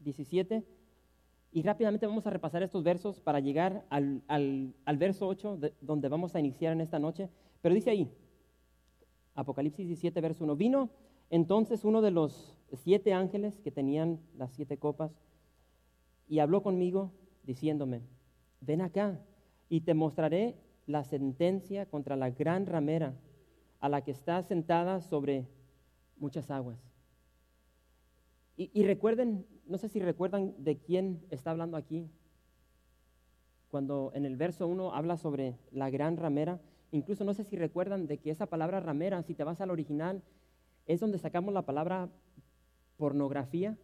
[0.00, 0.64] 17
[1.50, 6.40] y rápidamente vamos a repasar estos versos para llegar al, verso 8, donde vamos a
[6.40, 7.30] iniciar en esta noche.
[7.62, 8.10] Pero dice ahí,
[9.34, 10.90] Apocalipsis 17, verso 1, vino
[11.30, 15.12] entonces uno de los siete ángeles que tenían las siete copas
[16.28, 17.12] y habló conmigo
[17.44, 18.02] diciéndome,
[18.60, 19.20] ven acá
[19.68, 20.56] y te mostraré
[20.86, 23.14] la sentencia contra la gran ramera
[23.80, 25.46] a la que está sentada sobre
[26.16, 26.78] muchas aguas.
[28.60, 32.08] Y, recuerden, no sé si recuerdan de quién está hablando aquí.
[33.70, 38.06] Cuando en el verso 1 habla sobre la gran ramera, incluso no sé si recuerdan
[38.06, 40.22] de que esa palabra ramera, si te vas al original,
[40.86, 42.08] es donde sacamos la palabra
[42.96, 43.76] pornografía.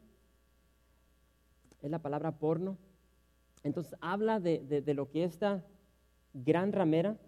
[1.83, 2.79] Es la palabra porno.
[3.63, 5.63] Entonces habla de, de lo que esta
[6.33, 7.19] gran ramera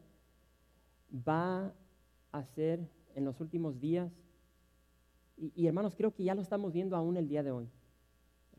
[1.12, 1.74] va
[2.32, 2.80] a hacer
[3.14, 4.10] en los últimos días
[5.36, 7.68] y, hermanos, creo que ya lo estamos viendo aún el día de hoy.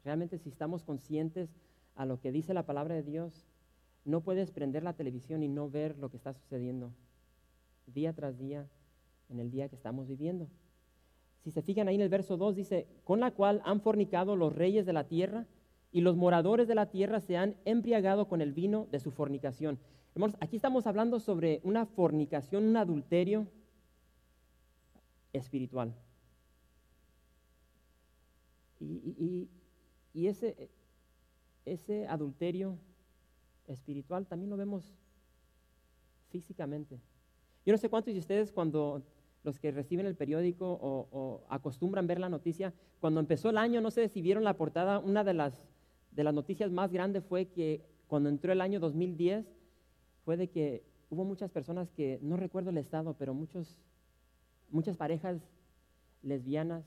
[0.08, 1.50] Realmente si estamos conscientes
[1.98, 3.46] a lo que dice la palabra de Dios,
[4.06, 6.94] no puedes prender la televisión y no ver lo que está sucediendo
[7.88, 8.70] día tras día
[9.28, 10.48] en el día que estamos viviendo.
[11.44, 14.56] Si se fijan ahí en el verso 2 dice, con la cual han fornicado los
[14.56, 15.46] reyes de la tierra
[15.92, 19.78] y los moradores de la tierra se han embriagado con el vino de su fornicación.
[20.16, 23.46] Hermanos, aquí estamos hablando sobre una fornicación, un adulterio
[25.34, 25.94] espiritual.
[28.80, 29.50] Y,
[30.26, 30.72] ese,
[31.66, 32.80] ese adulterio
[33.68, 34.92] espiritual también lo vemos
[36.30, 37.00] físicamente.
[37.66, 39.04] Yo no sé cuántos de ustedes cuando
[39.44, 43.92] los que reciben el periódico o, acostumbran ver la noticia, cuando empezó el año, no
[43.92, 45.54] sé si vieron la portada, una de las,
[46.12, 49.46] de las noticias más grandes fue que cuando entró el año 2010,
[50.26, 53.78] fue de que hubo muchas personas que, no recuerdo el estado, pero muchos,
[54.70, 55.40] muchas parejas
[56.24, 56.84] lesbianas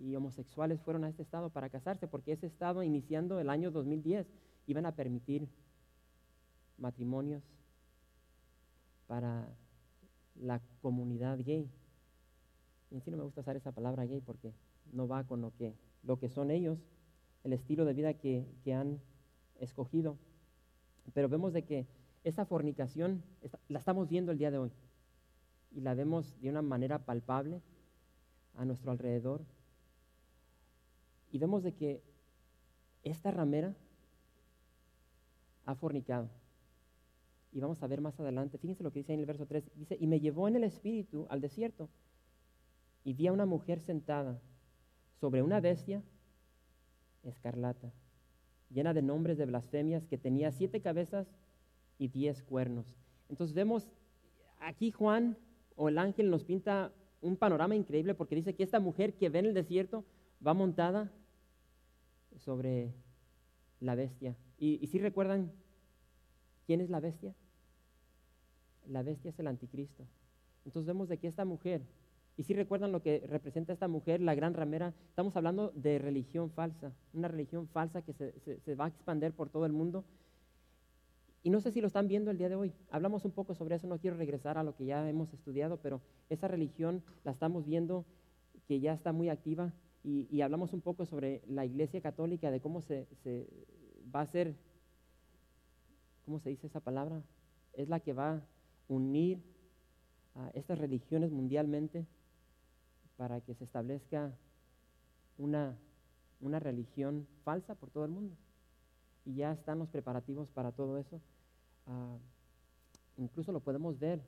[0.00, 4.26] y homosexuales fueron a este estado para casarse, porque ese estado, iniciando el año 2010,
[4.66, 5.48] iban a permitir
[6.78, 7.42] matrimonios
[9.06, 9.46] para
[10.36, 11.70] la comunidad gay.
[12.90, 14.54] Y en sí no me gusta usar esa palabra gay porque
[14.92, 16.78] no va con lo que, lo que son ellos,
[17.44, 19.00] el estilo de vida que, que han
[19.58, 20.16] escogido.
[21.12, 21.86] Pero vemos de que
[22.24, 23.22] esa fornicación
[23.68, 24.72] la estamos viendo el día de hoy
[25.72, 27.60] y la vemos de una manera palpable
[28.54, 29.44] a nuestro alrededor
[31.30, 32.02] y vemos de que
[33.02, 33.74] esta ramera
[35.64, 36.28] ha fornicado.
[37.52, 39.96] Y vamos a ver más adelante, fíjense lo que dice en el verso 3, dice,
[39.98, 41.88] y me llevó en el espíritu al desierto
[43.02, 44.40] y vi a una mujer sentada
[45.20, 46.02] sobre una bestia
[47.24, 47.92] escarlata,
[48.70, 51.26] llena de nombres de blasfemias, que tenía siete cabezas
[51.98, 52.94] y diez cuernos.
[53.28, 53.88] Entonces vemos
[54.60, 55.36] aquí Juan
[55.76, 59.40] o el ángel nos pinta un panorama increíble porque dice que esta mujer que ve
[59.40, 60.04] en el desierto
[60.46, 61.12] va montada
[62.40, 62.92] sobre
[63.80, 64.36] la bestia.
[64.58, 65.52] ¿Y, si recuerdan
[66.66, 67.34] quién es la bestia?
[68.86, 70.04] La bestia es el anticristo.
[70.64, 71.82] Entonces vemos de que esta mujer,
[72.36, 76.50] y si recuerdan lo que representa esta mujer, la gran ramera, estamos hablando de religión
[76.50, 80.04] falsa, una religión falsa que se, se va a expandir por todo el mundo.
[81.42, 82.74] Y no sé si lo están viendo el día de hoy.
[82.90, 86.02] Hablamos un poco sobre eso, no quiero regresar a lo que ya hemos estudiado, pero
[86.28, 88.04] esa religión la estamos viendo
[88.68, 89.72] que ya está muy activa
[90.02, 93.06] y, hablamos un poco sobre la Iglesia Católica, de cómo se,
[94.14, 94.56] va a ser,
[96.24, 97.22] ¿cómo se dice esa palabra?
[97.74, 98.42] Es la que va a
[98.88, 99.42] unir
[100.34, 102.06] a estas religiones mundialmente
[103.16, 104.32] para que se establezca
[105.36, 105.76] una,
[106.40, 108.34] una religión falsa por todo el mundo.
[109.26, 111.20] Y ya están los preparativos para todo eso.
[111.86, 112.16] Ah,
[113.18, 114.22] incluso lo podemos ver,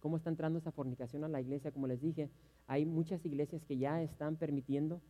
[0.00, 2.28] cómo está entrando esa fornicación a la iglesia, como les dije,
[2.66, 5.00] hay muchas iglesias que ya están permitiendo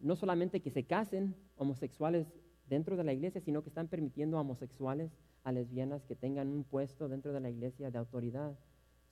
[0.00, 2.26] no solamente que se casen homosexuales
[2.68, 5.10] dentro de la iglesia, sino que están permitiendo a homosexuales,
[5.44, 8.56] a lesbianas que tengan un puesto dentro de la iglesia de autoridad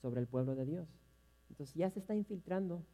[0.01, 0.89] sobre el pueblo de Dios.
[1.49, 2.85] Entonces ya se está infiltrando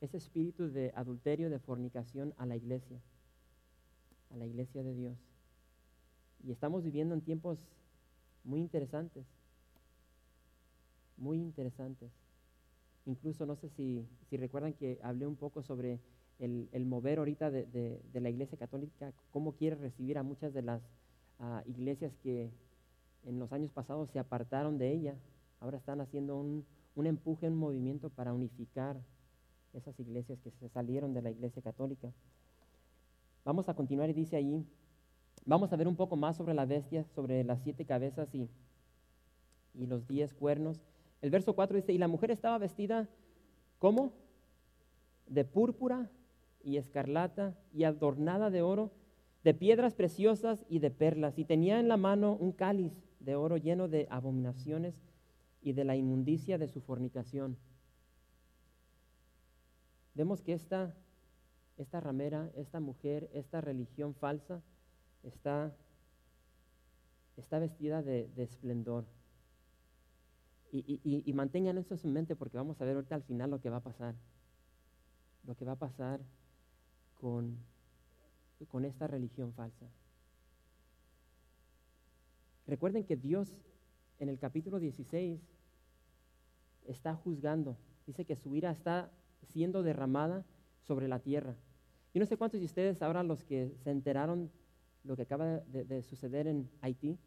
[0.00, 3.00] ese espíritu de adulterio, de fornicación a la iglesia,
[4.30, 5.18] a la iglesia de Dios.
[6.44, 7.58] Y estamos viviendo en tiempos
[8.44, 9.26] muy interesantes,
[11.16, 12.10] muy interesantes.
[13.06, 16.00] Incluso no sé si, recuerdan que hablé un poco sobre
[16.38, 20.82] el, mover ahorita de, la Iglesia Católica, cómo quiere recibir a muchas de las
[21.38, 22.50] ah, iglesias que
[23.24, 25.14] en los años pasados se apartaron de ella.
[25.60, 28.96] Ahora están haciendo un, un empuje, un movimiento para unificar
[29.72, 32.12] esas iglesias que se salieron de la Iglesia Católica.
[33.44, 34.64] Vamos a continuar y dice allí,
[35.44, 38.48] vamos a ver un poco más sobre la bestia, sobre las siete cabezas y,
[39.74, 40.80] y los diez cuernos.
[41.22, 43.08] El verso 4 dice, y la mujer estaba vestida,
[43.78, 44.12] ¿cómo?
[45.26, 46.10] De púrpura
[46.66, 48.90] y escarlata y adornada de oro,
[49.44, 53.56] de piedras preciosas y de perlas, y tenía en la mano un cáliz de oro
[53.56, 55.00] lleno de abominaciones
[55.62, 57.56] y de la inmundicia de su fornicación.
[60.14, 60.92] Vemos que esta,
[61.76, 64.60] esta ramera, esta mujer, esta religión falsa
[65.22, 65.72] está,
[67.36, 69.04] está vestida de, esplendor.
[70.72, 73.70] Y, y, mantengan eso en mente porque vamos a ver ahorita al final lo que
[73.70, 74.16] va a pasar.
[75.44, 76.20] Lo que va a pasar
[77.20, 77.58] con,
[78.68, 79.86] con esta religión falsa.
[82.66, 83.52] Recuerden que Dios
[84.18, 85.40] en el capítulo 16
[86.86, 87.76] está juzgando.
[88.06, 89.10] Dice que su ira está
[89.42, 90.44] siendo derramada
[90.82, 91.56] sobre la tierra.
[92.12, 94.50] Y no sé cuántos de ustedes ahora los que se enteraron
[95.04, 97.18] lo que acaba de, suceder en Haití.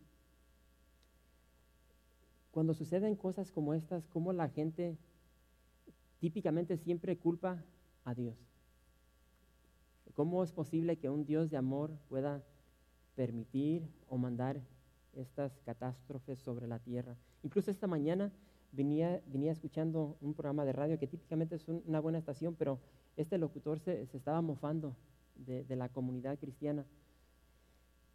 [2.52, 4.98] Cuando suceden cosas como estas, ¿cómo la gente
[6.20, 7.64] típicamente siempre culpa
[8.04, 8.36] a Dios?
[10.20, 12.44] ¿Cómo es posible que un Dios de amor pueda
[13.16, 14.60] permitir o mandar
[15.14, 17.16] estas catástrofes sobre la tierra?
[17.42, 18.30] Incluso esta mañana
[18.74, 22.82] venía, venía escuchando un programa de radio que típicamente es una buena estación, pero
[23.16, 24.94] este locutor se, estaba mofando
[25.38, 26.86] de, la comunidad cristiana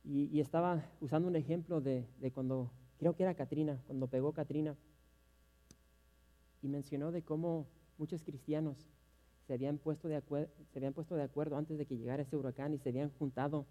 [0.05, 4.77] y, estaba usando un ejemplo de, cuando, creo que era Katrina, cuando pegó Katrina,
[6.61, 7.67] y mencionó de cómo
[7.97, 8.94] muchos cristianos
[9.47, 12.75] se habían, puesto de se habían puesto de acuerdo antes de que llegara ese huracán
[12.75, 13.67] y se habían juntado,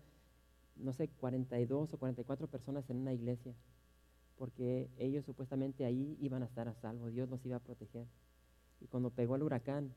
[0.76, 3.54] no sé, 42 o 44 personas en una iglesia
[4.38, 8.08] porque ellos supuestamente ahí iban a estar a salvo, Dios los iba a proteger.
[8.82, 9.94] Y cuando pegó el huracán,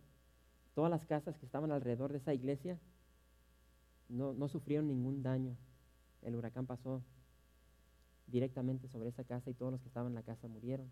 [0.75, 2.79] todas las casas que estaban alrededor de esa iglesia
[4.09, 5.57] no, no sufrieron ningún daño.
[6.23, 7.03] El huracán pasó
[8.27, 10.91] directamente sobre esa casa y todos los que estaban en la casa murieron.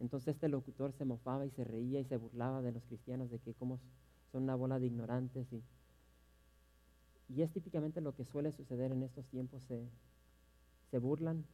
[0.00, 3.38] Entonces este locutor se mofaba y se reía y se burlaba de los cristianos de
[3.38, 3.78] que como
[4.32, 5.62] son una bola de ignorantes y,
[7.28, 9.86] y es típicamente lo que suele suceder en estos tiempos, se,
[10.90, 11.44] se burlan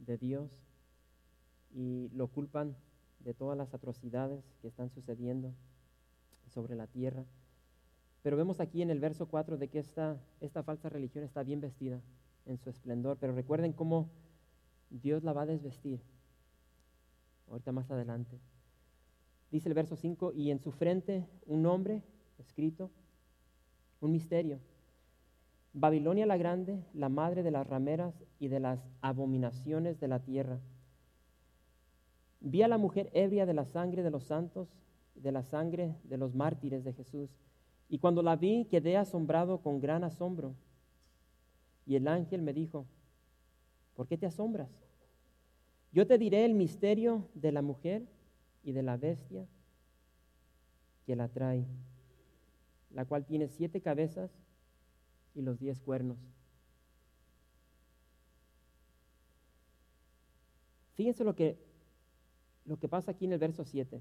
[0.00, 0.50] de Dios
[1.74, 2.76] y lo culpan
[3.20, 5.52] de todas las atrocidades que están sucediendo
[6.52, 7.24] sobre la tierra.
[8.22, 11.60] Pero vemos aquí en el verso 4 de que esta, esta falsa religión está bien
[11.60, 12.00] vestida
[12.46, 14.10] en su esplendor, pero recuerden cómo
[14.90, 16.00] Dios la va a desvestir.
[17.48, 18.38] Ahorita más adelante.
[19.52, 22.02] Dice el verso 5, y en su frente un nombre
[22.38, 22.90] escrito,
[24.00, 24.58] un misterio
[25.74, 30.60] Babilonia la grande, la madre de las rameras y de las abominaciones de la tierra.
[32.40, 34.68] Vi a la mujer ebria de la sangre de los santos,
[35.14, 37.30] de la sangre de los mártires de Jesús.
[37.88, 40.54] Y cuando la vi quedé asombrado con gran asombro.
[41.86, 42.86] Y el ángel me dijo,
[43.94, 44.70] ¿por qué te asombras?
[45.92, 48.06] Yo te diré el misterio de la mujer
[48.62, 49.46] y de la bestia
[51.04, 51.66] que la trae,
[52.90, 54.30] la cual tiene siete cabezas
[55.34, 56.18] y los diez cuernos.
[60.94, 61.58] Fíjense lo que,
[62.64, 64.00] lo que pasa aquí en el verso 7.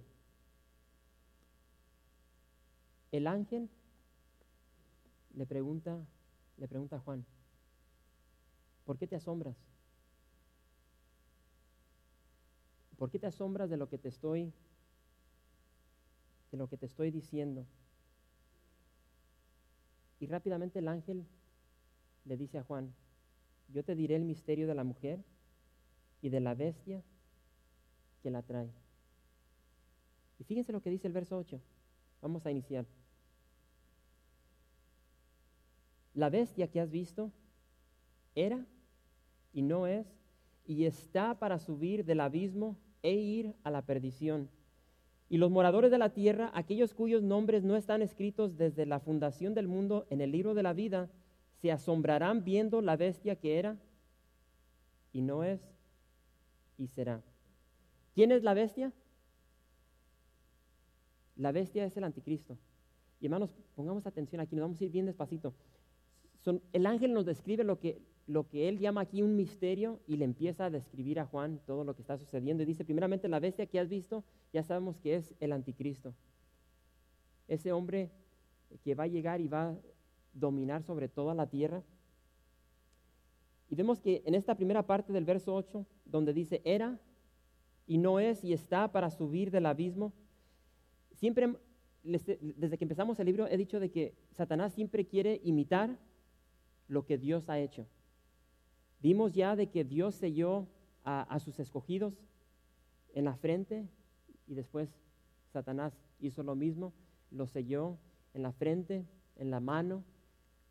[3.11, 3.69] El ángel
[5.33, 5.97] le pregunta,
[6.57, 7.25] le pregunta a Juan,
[8.85, 9.70] ¿por qué te asombras?
[13.01, 14.53] ¿Por qué te asombras de lo que te estoy
[16.51, 17.65] de lo que te estoy diciendo?
[20.19, 21.25] Y rápidamente el ángel
[22.25, 22.93] le dice a Juan,
[23.69, 25.23] yo te diré el misterio de la mujer
[26.21, 27.01] y de la bestia
[28.21, 28.69] que la trae.
[30.37, 31.59] Y fíjense lo que dice el verso 8.
[32.21, 32.85] Vamos a iniciar.
[36.13, 37.31] La bestia que has visto
[38.35, 38.63] era
[39.53, 40.05] y no es
[40.67, 44.49] y está para subir del abismo e ir a la perdición.
[45.29, 49.53] Y los moradores de la tierra, aquellos cuyos nombres no están escritos desde la fundación
[49.53, 51.09] del mundo en el libro de la vida,
[51.61, 53.77] se asombrarán viendo la bestia que era
[55.13, 55.61] y no es
[56.77, 57.21] y será.
[58.13, 58.91] ¿Quién es la bestia?
[61.37, 62.57] La bestia es el anticristo.
[63.19, 65.53] Y hermanos, pongamos atención aquí, nos vamos a ir bien despacito.
[66.73, 70.25] el ángel nos describe lo que, lo que él llama aquí un misterio y le
[70.25, 72.63] empieza a describir a Juan todo lo que está sucediendo.
[72.63, 74.23] Y dice, primeramente, la bestia que has visto,
[74.53, 76.13] ya sabemos que es el anticristo.
[77.47, 78.09] Ese hombre
[78.83, 79.77] que va a llegar y va a
[80.33, 81.83] dominar sobre toda la tierra.
[83.69, 86.99] Y vemos que en esta primera parte del verso 8, donde dice, era
[87.87, 90.13] y no es y está para subir del abismo,
[91.15, 91.53] siempre,
[92.03, 95.97] desde que empezamos el libro, he dicho de que Satanás siempre quiere imitar
[96.87, 97.87] lo que Dios ha hecho.
[99.01, 100.67] Vimos ya de que Dios selló
[101.03, 102.13] a, sus escogidos
[103.13, 103.87] en la frente
[104.47, 104.89] y después
[105.51, 106.93] Satanás hizo lo mismo,
[107.31, 107.97] lo selló
[108.33, 109.05] en la frente,
[109.37, 110.03] en la mano,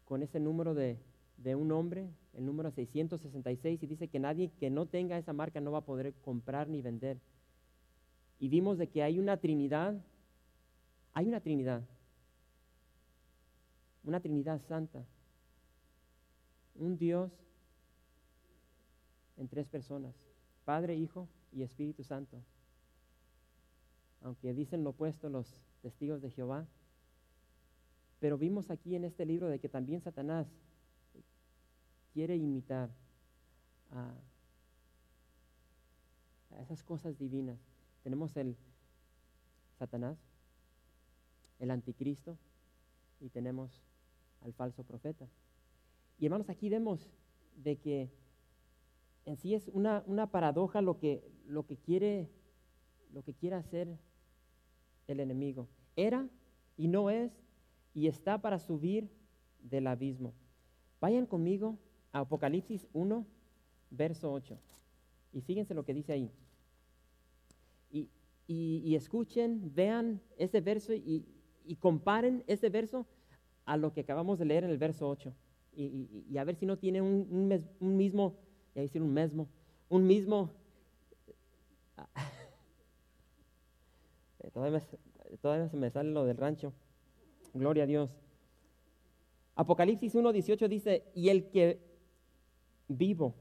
[0.05, 0.99] con ese número de,
[1.39, 5.61] de un hombre, el número 666, y dice que nadie que no tenga esa marca
[5.61, 7.19] no va a poder comprar ni vender.
[8.39, 10.01] Y vimos de que hay una Trinidad,
[11.13, 11.83] hay una Trinidad,
[14.05, 15.05] una Trinidad santa,
[16.77, 17.31] un Dios
[19.41, 20.15] en tres personas,
[20.67, 22.43] Padre, Hijo y Espíritu Santo.
[24.21, 26.67] Aunque dicen lo opuesto los testigos de Jehová,
[28.21, 30.47] pero vimos aquí en este libro de que también Satanás
[32.13, 32.91] quiere imitar
[33.93, 34.13] a,
[36.61, 37.59] esas cosas divinas.
[38.03, 38.57] Tenemos el
[39.79, 40.19] Satanás,
[41.61, 42.37] el anticristo
[43.21, 43.71] y tenemos
[44.43, 45.27] al falso profeta.
[46.19, 47.09] Y hermanos, aquí vemos
[47.57, 48.11] de que
[49.25, 52.29] en sí es una, una paradoja lo que, lo, que quiere,
[53.13, 53.99] lo que quiere hacer
[55.07, 55.69] el enemigo.
[55.97, 56.29] Era
[56.77, 57.33] y no es
[57.95, 59.11] y está para subir
[59.63, 60.33] del abismo.
[61.01, 61.79] Vayan conmigo
[62.13, 63.27] Apocalipsis 1,
[63.91, 64.59] verso 8.
[65.33, 66.31] Y fíjense lo que dice ahí.
[68.53, 71.25] Y, escuchen, vean ese verso y,
[71.79, 73.07] comparen ese verso
[73.65, 75.33] a lo que acabamos de leer en el verso 8.
[75.73, 78.37] Y, a ver si no tiene un, mismo,
[78.75, 79.49] ya decir un mismo,
[79.89, 80.51] un mismo...
[84.53, 84.83] todavía,
[85.41, 86.73] todavía se me sale lo del rancho.
[87.55, 88.11] Gloria a Dios.
[89.55, 91.81] Apocalipsis 1.18 dice, y el que
[92.89, 93.35] vivo.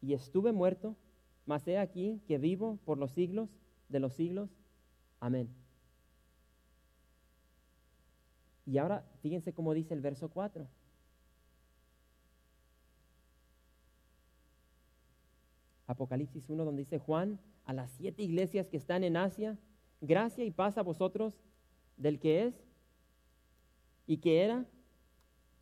[0.00, 0.96] Y estuve muerto,
[1.46, 3.48] mas he aquí que vivo por los siglos
[3.88, 4.50] de los siglos.
[5.18, 5.48] Amén.
[8.64, 10.66] Y ahora fíjense cómo dice el verso 4.
[15.90, 19.58] Apocalipsis 1, donde dice Juan, a las siete iglesias que están en Asia,
[20.00, 21.34] gracia y paz a vosotros
[21.96, 22.54] del que es
[24.06, 24.66] y que era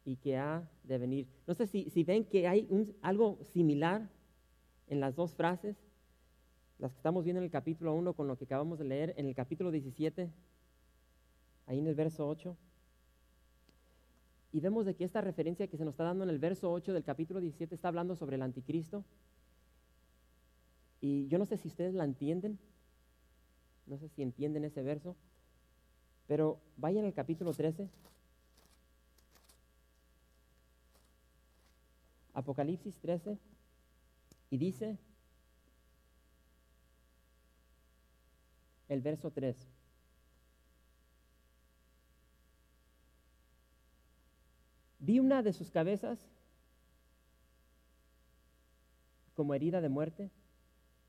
[0.04, 1.26] y que ha de venir.
[1.47, 2.68] No sé si, si ven que hay
[3.02, 4.08] algo similar
[4.87, 5.76] en las dos frases,
[6.78, 9.26] las que estamos viendo en el capítulo 1 con lo que acabamos de leer en
[9.26, 10.30] el capítulo 17,
[11.66, 12.56] ahí en el verso 8.
[14.52, 16.92] Y vemos de que esta referencia que se nos está dando en el verso 8
[16.92, 19.04] del capítulo 17 está hablando sobre el anticristo.
[21.00, 22.58] Y yo no sé si ustedes la entienden,
[23.86, 25.16] no sé si entienden ese verso,
[26.26, 27.88] pero vayan al capítulo 13.
[32.34, 33.38] Apocalipsis 13
[34.50, 34.98] y dice
[38.88, 39.56] el verso 3.
[45.00, 46.18] Vi una de sus cabezas
[49.34, 50.30] como herida de muerte,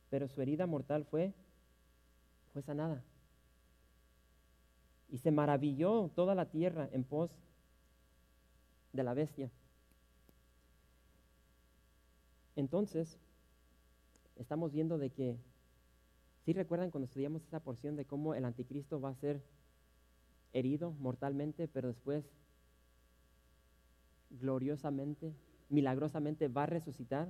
[0.09, 1.33] pero su herida mortal fue,
[2.53, 3.03] fue sanada.
[5.09, 7.31] Y se maravilló toda la tierra en pos
[8.93, 9.49] de la bestia.
[12.55, 13.17] Entonces,
[14.35, 15.37] estamos viendo de que,
[16.45, 19.41] si recuerdan cuando estudiamos esa porción de cómo el anticristo va a ser
[20.53, 22.25] herido mortalmente, pero después
[24.29, 25.33] gloriosamente,
[25.69, 27.29] milagrosamente va a resucitar?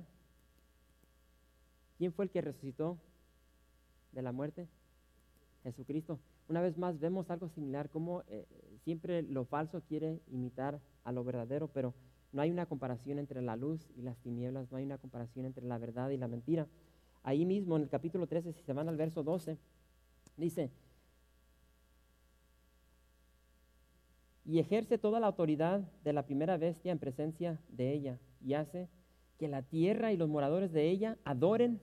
[2.00, 2.96] ¿Quién fue el que resucitó
[4.12, 4.66] de la muerte?
[5.62, 6.18] Jesucristo.
[6.48, 8.46] Una vez más vemos algo similar, como eh,
[8.84, 11.92] siempre lo falso quiere imitar a lo verdadero, pero
[12.32, 15.66] no hay una comparación entre la luz y las tinieblas, no hay una comparación entre
[15.66, 16.66] la verdad y la mentira.
[17.22, 19.58] Ahí mismo en el capítulo 13, si se van al verso 12,
[20.38, 20.70] dice,
[24.46, 28.88] y ejerce toda la autoridad de la primera bestia en presencia de ella, y hace
[29.36, 31.78] que la tierra y los moradores de ella adoren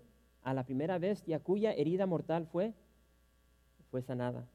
[0.47, 2.73] a la primera bestia cuya herida mortal fue,
[3.91, 4.47] fue sanada.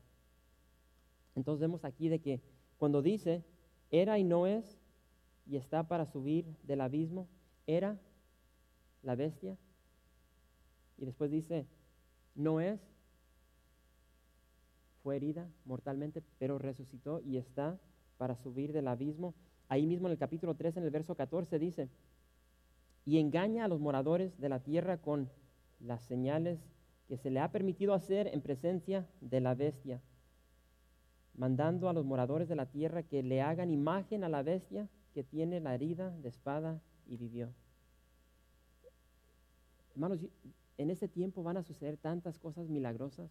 [1.35, 2.41] Entonces vemos aquí de que
[2.79, 3.45] cuando dice,
[3.91, 4.81] era y no es,
[5.47, 7.29] y está para subir del abismo,
[7.67, 8.01] era
[9.03, 9.59] la bestia.
[10.97, 11.67] Y después dice,
[12.35, 12.81] no es,
[15.03, 17.79] fue herida mortalmente, pero resucitó y está
[18.17, 19.35] para subir del abismo.
[19.69, 21.91] Ahí mismo en el capítulo 3, en el verso 14 dice,
[23.05, 25.29] y engaña a los moradores de la tierra con
[25.85, 26.61] las señales
[27.09, 30.01] que se le ha permitido hacer en presencia de la bestia.
[31.35, 35.25] mandando a los moradores de la tierra que le hagan imagen a la bestia que
[35.25, 37.55] tiene la herida de espada y vivió.
[39.95, 40.21] Hermanos,
[40.79, 43.31] en ese tiempo van a suceder tantas cosas milagrosas.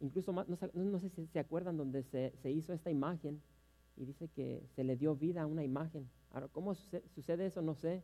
[0.00, 3.40] Incluso, no, sé si se acuerdan donde se, hizo esta imagen
[3.96, 6.08] y dice que se le dio vida a una imagen.
[6.30, 7.62] Ahora, ¿cómo sucede, eso?
[7.62, 8.02] No sé,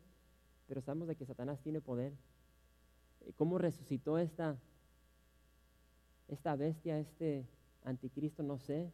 [0.66, 2.12] pero sabemos de que Satanás tiene poder.
[3.36, 4.58] ¿Cómo resucitó esta,
[6.28, 7.46] esta bestia, este
[7.84, 8.42] anticristo?
[8.42, 8.92] No sé,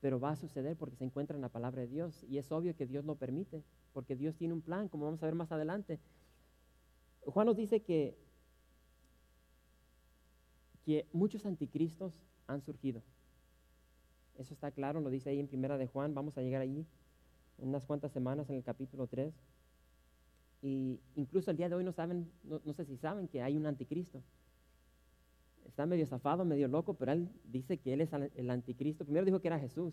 [0.00, 2.74] pero va a suceder porque se encuentra en la palabra de Dios y es obvio
[2.74, 3.62] que Dios lo permite,
[3.92, 6.00] porque Dios tiene un plan, como vamos a ver más adelante.
[7.24, 8.18] Juan nos dice que,
[10.84, 12.12] que muchos anticristos
[12.48, 13.02] han surgido.
[14.36, 16.86] Eso está claro, lo dice ahí en primera de Juan, vamos a llegar allí
[17.58, 19.32] unas cuantas semanas en el capítulo 3.
[20.62, 23.66] Y incluso el día de hoy no saben, no, sé si saben que hay un
[23.66, 24.22] anticristo.
[25.66, 29.04] Está medio zafado, medio loco, pero él dice que él es el anticristo.
[29.04, 29.92] Primero dijo que era Jesús.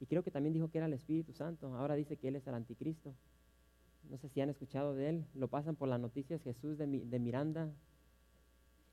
[0.00, 1.76] Y creo que también dijo que era el Espíritu Santo.
[1.76, 3.14] Ahora dice que él es el anticristo.
[4.10, 5.24] No sé si han escuchado de él.
[5.34, 7.72] Lo pasan por las noticias Jesús de, de Miranda.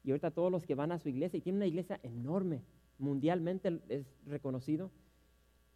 [0.03, 2.61] Y ahorita todos los que van a su iglesia, y tiene una iglesia enorme,
[2.99, 4.91] mundialmente es reconocido.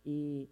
[0.06, 0.50] Y,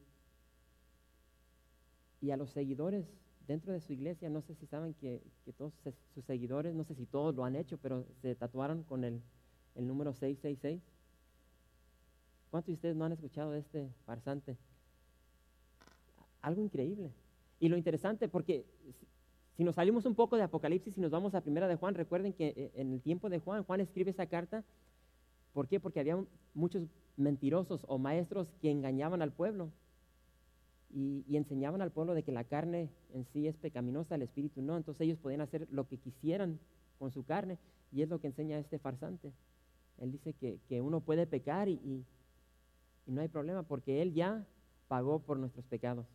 [2.21, 3.05] y a los seguidores
[3.51, 5.22] dentro de su iglesia, no sé si saben que,
[5.58, 5.74] todos
[6.13, 9.22] sus seguidores, no sé si todos lo han hecho, pero se tatuaron con el,
[9.75, 10.81] el número 666.
[12.50, 14.58] ¿Cuántos de ustedes no han escuchado de este farsante?
[16.41, 17.12] Algo increíble.
[17.60, 18.65] Y lo interesante, porque
[19.58, 22.31] si nos salimos un poco de Apocalipsis y nos vamos a Primera de Juan, recuerden
[22.34, 24.63] que eh, en el tiempo de Juan, Juan escribe esa carta.
[25.53, 25.79] ¿Por qué?
[25.81, 26.84] Porque había muchos
[27.17, 29.72] mentirosos o maestros que engañaban al pueblo
[30.93, 34.77] y, enseñaban al pueblo de que la carne en sí es pecaminosa, el espíritu no.
[34.77, 36.60] Entonces ellos podían hacer lo que quisieran
[37.00, 37.57] con su carne
[37.91, 39.33] y es lo que enseña este farsante.
[39.98, 42.05] Él dice que, uno puede pecar y, y,
[43.07, 44.45] no hay problema porque Él ya
[44.88, 46.05] pagó por nuestros pecados.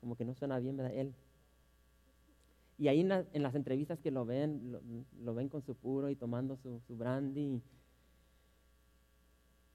[0.00, 0.94] Como que no suena bien, ¿verdad?
[0.94, 1.14] Él.
[2.78, 3.08] Y ahí en,
[3.42, 4.76] las entrevistas que lo ven,
[5.20, 7.62] lo, ven con su puro y tomando su, su brandy.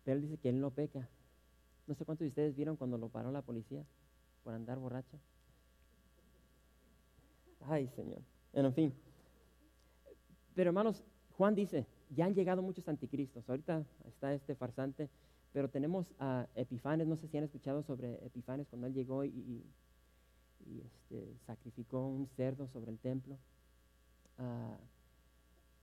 [0.04, 1.08] Pero él dice que él no peca.
[1.88, 3.84] No sé cuántos de ustedes vieron cuando lo paró la policía
[4.44, 5.18] por andar borracho.
[7.62, 8.22] Ay, Señor.
[8.54, 8.94] En fin.
[10.54, 11.04] Pero hermanos,
[11.38, 13.50] Juan dice, ya han llegado muchos anticristos.
[13.50, 15.10] Ahorita está este farsante,
[15.54, 19.64] pero tenemos a Epifanes, no sé si han escuchado sobre Epifanes cuando él llegó y,
[20.84, 23.38] este, sacrificó un cerdo sobre el templo.
[24.38, 24.78] Ah,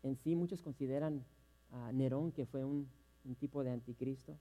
[0.03, 1.25] en sí muchos consideran
[1.71, 2.87] a Nerón que fue un
[3.39, 4.37] tipo de anticristo.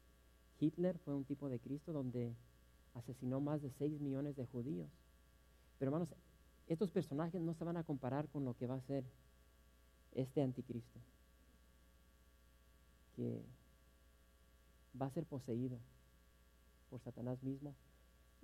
[0.60, 2.34] Hitler fue un tipo de Cristo donde
[2.94, 4.90] asesinó más de 6 millones de judíos.
[5.80, 6.10] Pero hermanos,
[6.68, 9.04] estos personajes no se van a comparar con lo que va a ser
[10.14, 11.00] este anticristo,
[13.16, 13.44] que
[15.00, 15.78] va a ser poseído
[16.90, 17.74] por Satanás mismo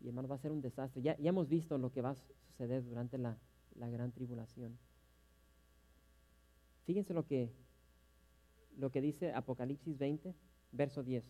[0.03, 1.01] y hermano va a ser un desastre.
[1.01, 2.15] Ya, ya hemos visto lo que va a
[2.47, 3.37] suceder durante la,
[3.75, 4.77] la gran tribulación.
[6.85, 7.51] Fíjense lo que,
[8.77, 10.33] lo que dice Apocalipsis 20,
[10.71, 11.23] verso 10.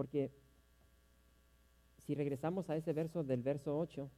[0.00, 0.30] Porque
[1.98, 4.08] si regresamos a ese verso del verso 8,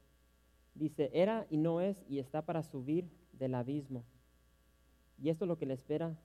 [0.75, 4.05] dice, era y no es y está para subir del abismo.
[5.21, 6.17] Y esto es lo que le espera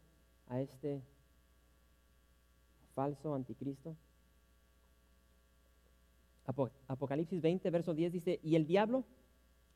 [0.46, 1.02] a este
[2.94, 3.96] falso anticristo.
[6.86, 9.02] Apocalipsis 20, verso 10 dice, y el diablo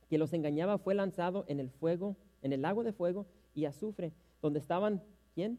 [0.08, 4.12] que los engañaba fue lanzado en el fuego, en el lago de fuego y azufre,
[4.40, 5.02] donde estaban,
[5.34, 5.58] ¿quién?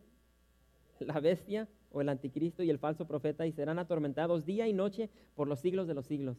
[1.01, 5.10] La bestia o el anticristo y el falso profeta y serán atormentados día y noche
[5.36, 6.38] por los siglos de los siglos.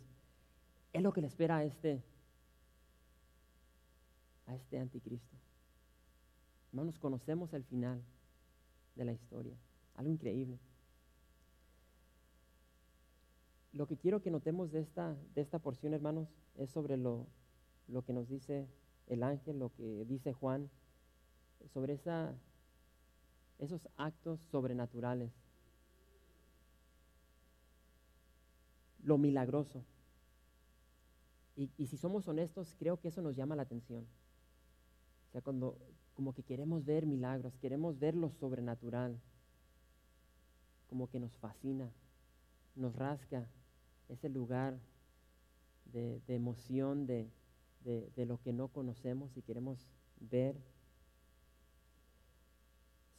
[0.93, 2.03] Es lo que le espera a este,
[4.47, 5.37] a este anticristo.
[6.73, 8.03] Hermanos, conocemos el final
[8.97, 9.57] de la historia.
[9.95, 10.59] Algo increíble.
[13.73, 17.29] Lo que quiero que notemos de esta, de esta porción, hermanos, es sobre lo,
[17.87, 18.67] lo que nos dice
[19.07, 20.69] el ángel, lo que dice Juan,
[21.73, 22.35] sobre esa,
[23.61, 25.44] esos actos sobrenaturales
[29.05, 29.85] lo milagroso.
[31.57, 34.05] Y, si somos honestos, creo que eso nos llama la atención.
[35.29, 35.79] O sea, cuando
[36.15, 39.21] como que queremos ver milagros, queremos ver lo sobrenatural,
[40.89, 41.93] como que nos fascina,
[42.75, 43.47] nos rasca
[44.09, 44.79] ese lugar
[45.87, 47.29] de, emoción, de,
[47.85, 49.89] de, lo que no conocemos y queremos
[50.19, 50.57] ver.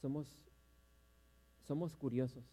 [0.00, 0.28] Somos,
[1.66, 2.44] somos curiosos.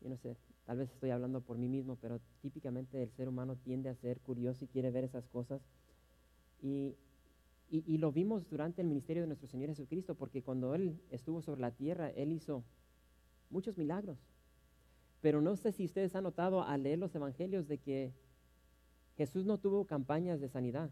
[0.00, 3.56] Yo no sé, Tal vez estoy hablando por mí mismo, pero típicamente el ser humano
[3.56, 5.60] tiende a ser curioso y quiere ver esas cosas.
[6.62, 6.96] Y,
[7.70, 11.60] y, lo vimos durante el ministerio de nuestro Señor Jesucristo, porque cuando Él estuvo sobre
[11.60, 12.64] la tierra, Él hizo
[13.50, 14.18] muchos milagros.
[15.20, 18.12] Pero no sé si ustedes han notado al leer los evangelios de que
[19.16, 20.90] Jesús no tuvo campañas de sanidad,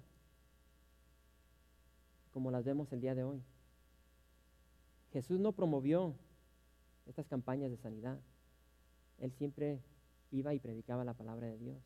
[2.33, 3.43] como las vemos el día de hoy.
[5.13, 6.15] Jesús no promovió
[7.07, 8.19] estas campañas de sanidad.
[9.23, 9.81] Él siempre
[10.33, 11.79] iba y predicaba la palabra de Dios.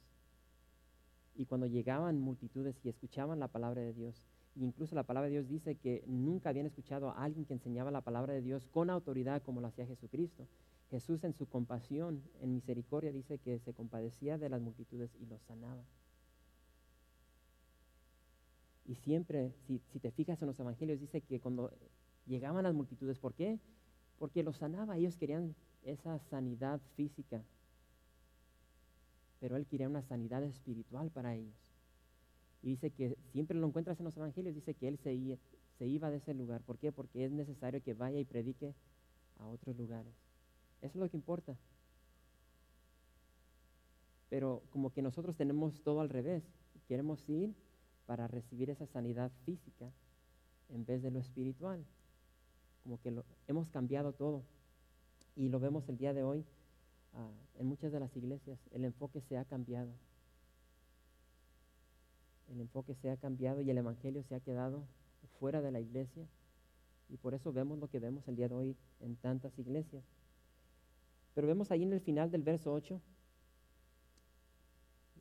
[1.34, 4.24] Y cuando llegaban multitudes y escuchaban la palabra de Dios,
[4.56, 8.00] incluso la palabra de Dios dice que nunca habían escuchado a alguien que enseñaba la
[8.00, 10.48] palabra de Dios con autoridad como lo hacía Jesucristo.
[10.90, 15.42] Jesús en su compasión, en misericordia, dice que se compadecía de las multitudes y los
[15.42, 15.84] sanaba.
[18.86, 21.70] Y siempre, si, te fijas en los evangelios, dice que cuando
[22.24, 23.58] llegaban las multitudes, ¿por qué?
[24.16, 25.54] Porque los sanaba, ellos querían
[25.86, 27.42] esa sanidad física,
[29.40, 31.54] pero él quería una sanidad espiritual para ellos.
[32.62, 36.16] Y dice que siempre lo encuentras en los evangelios, dice que él se, iba de
[36.16, 36.62] ese lugar.
[36.62, 36.90] ¿Por qué?
[36.90, 38.74] Porque es necesario que vaya y predique
[39.38, 40.12] a otros lugares.
[40.80, 41.56] Eso es lo que importa.
[44.28, 46.42] Pero como que nosotros tenemos todo al revés.
[46.88, 47.54] Queremos ir
[48.06, 49.92] para recibir esa sanidad física
[50.68, 51.84] en vez de lo espiritual.
[52.82, 54.42] Como que lo, hemos cambiado todo.
[55.36, 56.44] Y lo vemos el día de hoy
[57.12, 58.58] ah, en muchas de las iglesias.
[58.72, 59.92] El enfoque se ha cambiado.
[62.48, 64.84] El enfoque se ha cambiado y el Evangelio se ha quedado
[65.38, 66.26] fuera de la iglesia.
[67.08, 70.02] Y por eso vemos lo que vemos el día de hoy en tantas iglesias.
[71.34, 73.00] Pero vemos ahí en el final del verso 8,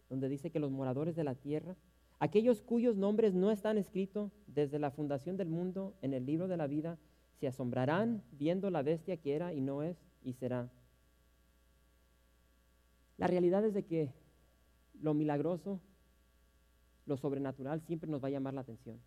[0.10, 1.76] donde dice que los moradores de la tierra,
[2.20, 6.56] aquellos cuyos nombres no están escritos desde la fundación del mundo en el libro de
[6.56, 6.98] la vida,
[7.40, 10.70] se asombrarán viendo la bestia que era y no es y será.
[13.18, 14.14] La realidad es de que
[15.02, 15.80] lo milagroso,
[17.06, 19.00] lo sobrenatural siempre nos va a llamar la atención.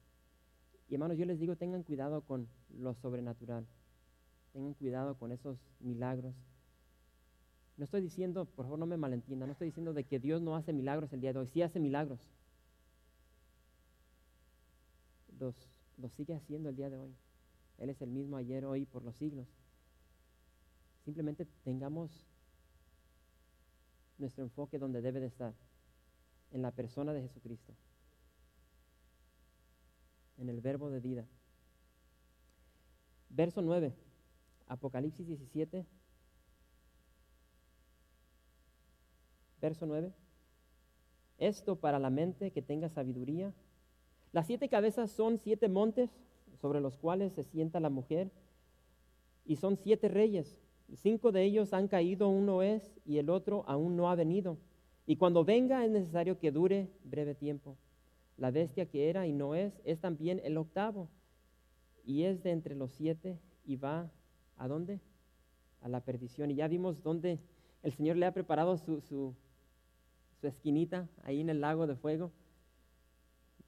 [0.88, 3.67] Y hermanos, yo les digo, tengan cuidado con lo sobrenatural.
[4.53, 6.35] Tengan cuidado con esos milagros.
[7.77, 10.57] No estoy diciendo, por favor no me malentienda, no estoy diciendo de que Dios no
[10.57, 12.19] hace milagros el día de hoy, sí hace milagros.
[15.38, 15.55] Los,
[15.97, 17.14] los sigue haciendo el día de hoy.
[17.79, 19.47] Él es el mismo ayer, hoy, por los siglos.
[21.05, 22.27] Simplemente tengamos
[24.19, 25.55] nuestro enfoque donde debe de estar,
[26.51, 27.73] en la persona de Jesucristo,
[30.38, 31.27] en el verbo de vida.
[33.31, 33.95] Verso 9,
[34.67, 35.87] Apocalipsis 17,
[39.61, 40.12] verso 9.
[41.38, 43.53] Esto para la mente que tenga sabiduría.
[44.33, 46.11] Las siete cabezas son siete montes
[46.61, 48.31] sobre los cuales se sienta la mujer
[49.44, 50.61] y son siete reyes.
[50.94, 54.57] Cinco de ellos han caído, uno es y el otro aún no ha venido.
[55.07, 57.77] Y cuando venga es necesario que dure breve tiempo.
[58.37, 61.09] La bestia que era y no es es también el octavo
[62.05, 64.11] y es de entre los siete y va
[64.57, 65.01] a dónde?
[65.83, 66.51] A la perdición.
[66.51, 67.38] Y ya vimos dónde
[67.83, 69.35] el Señor le ha preparado su, su,
[70.40, 72.31] su esquinita ahí en el lago de fuego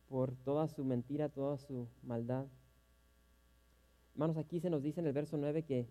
[0.09, 2.47] por toda su mentira, toda su maldad.
[4.15, 5.87] Hermanos, aquí se nos dice en el verso 9 que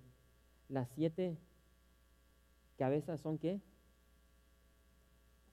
[0.67, 1.37] las siete
[2.77, 3.59] cabezas son qué?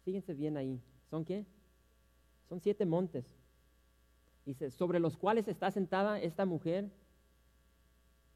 [0.04, 1.44] Fíjense bien ahí, ¿son qué?
[2.48, 3.24] Son siete montes.
[4.44, 6.88] Dice, sobre los cuales está sentada esta mujer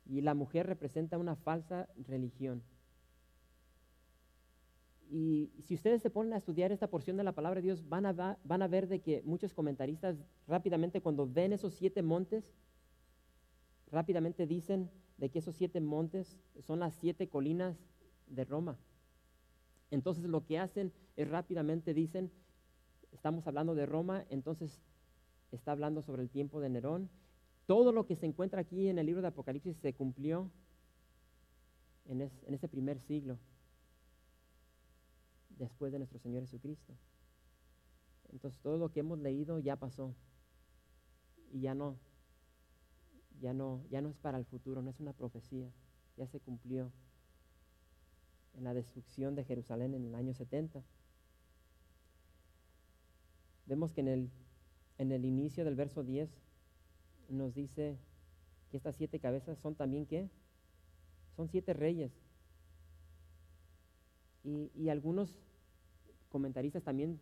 [0.06, 2.62] y la mujer representa una falsa religión.
[5.08, 8.06] Y si ustedes se ponen a estudiar esta porción de la palabra de Dios, van
[8.06, 10.16] a, van a ver de que muchos comentaristas
[10.46, 12.52] rápidamente cuando ven esos siete montes,
[13.90, 17.76] rápidamente dicen de que esos siete montes son las siete colinas
[18.26, 18.78] de Roma.
[19.90, 22.30] Entonces lo que hacen es rápidamente dicen,
[23.12, 24.80] estamos hablando de Roma, entonces
[25.52, 27.10] está hablando sobre el tiempo de Nerón.
[27.66, 30.50] Todo lo que se encuentra aquí en el libro de Apocalipsis se cumplió
[32.06, 33.38] en, en ese primer siglo
[35.58, 36.94] después de nuestro Señor Jesucristo.
[38.32, 40.14] Entonces todo lo que hemos leído ya pasó
[41.52, 41.96] y ya no,
[43.40, 45.70] ya no, ya no es para el futuro, no es una profecía,
[46.16, 46.92] ya se cumplió
[48.54, 50.82] en la destrucción de Jerusalén en el año 70.
[53.66, 54.30] Vemos que en el,
[54.98, 56.28] en el inicio del verso 10
[57.28, 57.96] nos dice
[58.70, 60.28] que estas siete cabezas son también qué?
[61.36, 62.12] Son siete reyes.
[64.42, 65.38] Y, y algunos
[66.28, 67.20] comentaristas también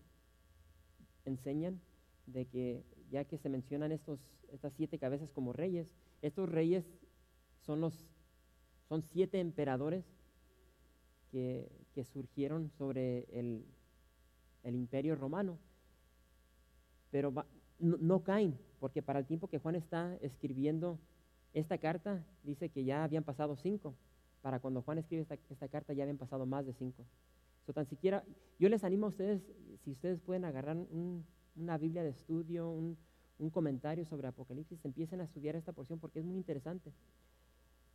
[1.25, 1.81] enseñan
[2.27, 4.21] de que ya que se mencionan estos,
[4.53, 5.89] estas siete cabezas como reyes,
[6.23, 6.85] estos reyes
[7.61, 7.95] son, los,
[8.89, 10.05] son siete emperadores
[11.31, 11.71] que,
[12.05, 13.67] surgieron sobre el,
[14.65, 15.59] imperio romano.
[17.11, 17.35] Pero
[17.81, 21.01] no, caen, porque para el tiempo que Juan está escribiendo
[21.55, 23.95] esta carta, dice que ya habían pasado cinco.
[24.43, 27.05] para cuando Juan escribe esta, carta ya habían pasado más de cinco.
[27.67, 28.25] So, tan siquiera,
[28.61, 29.43] yo les animo a ustedes,
[29.83, 31.27] si ustedes pueden agarrar un-
[31.57, 32.97] una Biblia de estudio, un,
[33.39, 36.93] un comentario sobre Apocalipsis, empiecen a estudiar esta porción porque es muy interesante.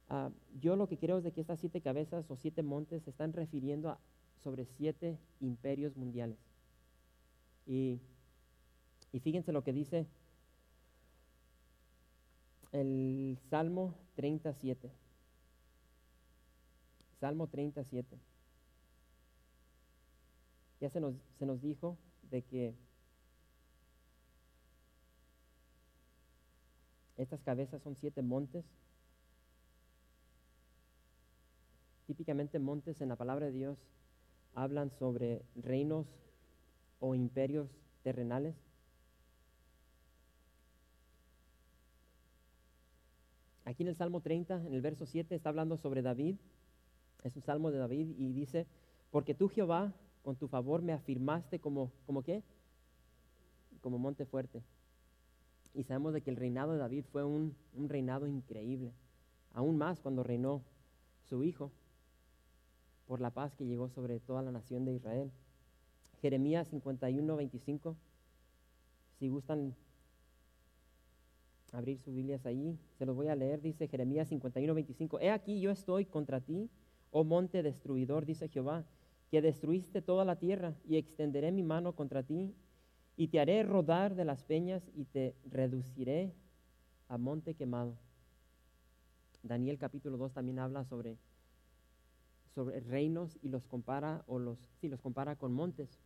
[0.10, 0.30] Ah,
[0.62, 3.34] yo lo que creo es de que estas siete cabezas o siete montes se están
[3.34, 4.00] refiriendo a,
[4.44, 6.38] sobre siete imperios mundiales.
[7.66, 8.00] Y,
[9.12, 10.06] y fíjense lo que dice
[12.72, 14.92] el Salmo 37.
[17.20, 18.20] Salmo 37.
[20.82, 21.98] Ya se nos, se nos dijo
[22.30, 22.74] de que
[27.18, 28.66] estas cabezas son siete montes.
[32.08, 33.78] Típicamente montes en la palabra de Dios
[34.56, 36.08] hablan sobre reinos
[37.00, 37.70] o imperios
[38.04, 38.56] terrenales.
[43.66, 46.36] Aquí en el Salmo 30, en el verso 7, está hablando sobre David.
[47.24, 48.68] Es un salmo de David y dice,
[49.10, 52.44] porque tú Jehová, con tu favor me afirmaste como, ¿como qué?
[53.82, 54.62] Como monte fuerte.
[55.74, 58.94] Y sabemos de que el reinado de David fue un, un reinado increíble.
[59.54, 60.62] Aún más cuando reinó
[61.24, 61.72] su hijo
[63.08, 65.32] por la paz que llegó sobre toda la nación de Israel.
[66.22, 67.98] Jeremías 51, 25.
[69.20, 69.76] Si gustan
[71.72, 73.62] abrir sus Biblias ahí, se los voy a leer.
[73.62, 75.20] Dice Jeremías 51, 25.
[75.20, 76.70] He aquí yo estoy contra ti,
[77.12, 78.86] oh monte destruidor, dice Jehová,
[79.30, 82.54] que destruiste toda la tierra y extenderé mi mano contra ti
[83.16, 86.34] y te haré rodar de las peñas y te reduciré
[87.08, 87.96] a monte quemado.
[89.44, 91.18] Daniel capítulo 2 también habla sobre,
[92.56, 96.00] sobre reinos y los compara, o los, sí, los compara con montes.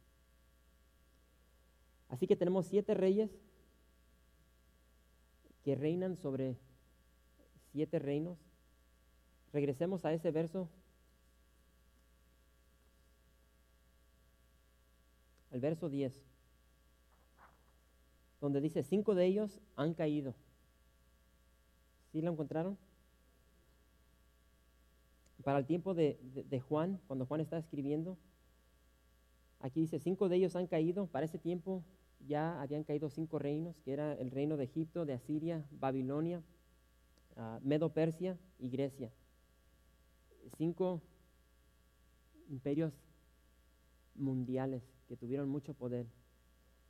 [2.09, 3.31] Así que tenemos siete reyes
[5.63, 6.57] que reinan sobre
[7.71, 8.37] siete reinos.
[9.53, 10.69] Regresemos a ese verso.
[15.51, 16.13] Al verso 10,
[18.41, 20.35] donde dice, cinco de ellos han caído.
[22.11, 22.77] ¿Sí lo encontraron?
[25.43, 26.19] Para el tiempo de,
[26.49, 28.17] de- Juan, cuando Juan está escribiendo,
[29.59, 31.07] aquí dice, cinco de ellos han caído.
[31.07, 31.83] Para ese tiempo
[32.27, 36.41] ya habían caído cinco reinos, que era el reino de Egipto, de Asiria, Babilonia,
[37.35, 39.11] ah, Medo-Persia y Grecia.
[40.57, 41.01] Cinco
[42.49, 42.93] imperios
[44.15, 46.07] mundiales que tuvieron mucho poder.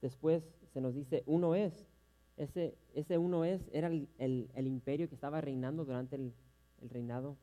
[0.01, 1.88] Después se nos dice, uno es.
[2.38, 6.33] Ese, ese uno es, era el, el- imperio que estaba reinando durante el,
[6.81, 7.36] el reinado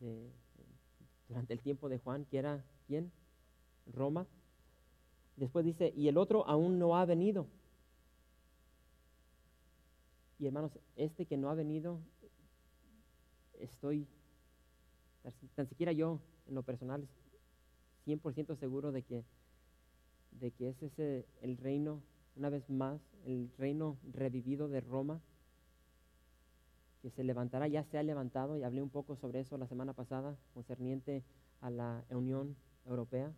[0.00, 0.30] de,
[1.28, 3.10] durante el tiempo de Juan, que era ¿quién?
[3.92, 4.26] Roma.
[5.36, 7.46] Después dice, y el otro aún no ha venido.
[10.40, 12.00] Y hermanos, este que no ha venido,
[13.60, 14.06] estoy,
[15.54, 17.06] tan siquiera yo, en lo personal,
[18.04, 19.24] 100% seguro de que,
[20.32, 22.00] de que es ese el reino,
[22.36, 25.20] una vez más, el reino revivido de Roma,
[27.02, 29.92] que se levantará, ya se ha levantado, y hablé un poco sobre eso la semana
[29.92, 31.24] pasada, concerniente
[31.60, 33.32] a la Unión Europea,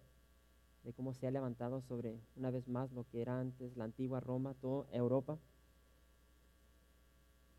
[0.85, 4.21] de cómo se ha levantado sobre, una vez más, lo que era antes la antigua
[4.21, 5.39] Roma, toda Europa.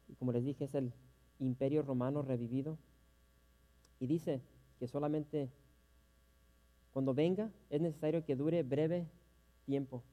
[0.10, 0.92] Y como les dije, es el
[1.40, 2.78] imperio romano revivido.
[4.00, 4.42] Y dice
[4.78, 5.50] que solamente
[6.92, 9.08] cuando venga es necesario que dure breve
[9.64, 10.04] tiempo.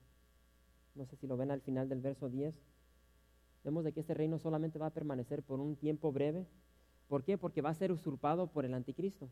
[0.94, 2.54] No sé si lo ven al final del verso 10.
[3.64, 6.46] Vemos de que este reino solamente va a permanecer por un tiempo breve.
[7.08, 7.36] ¿Por qué?
[7.36, 9.28] Porque va a ser usurpado por el anticristo.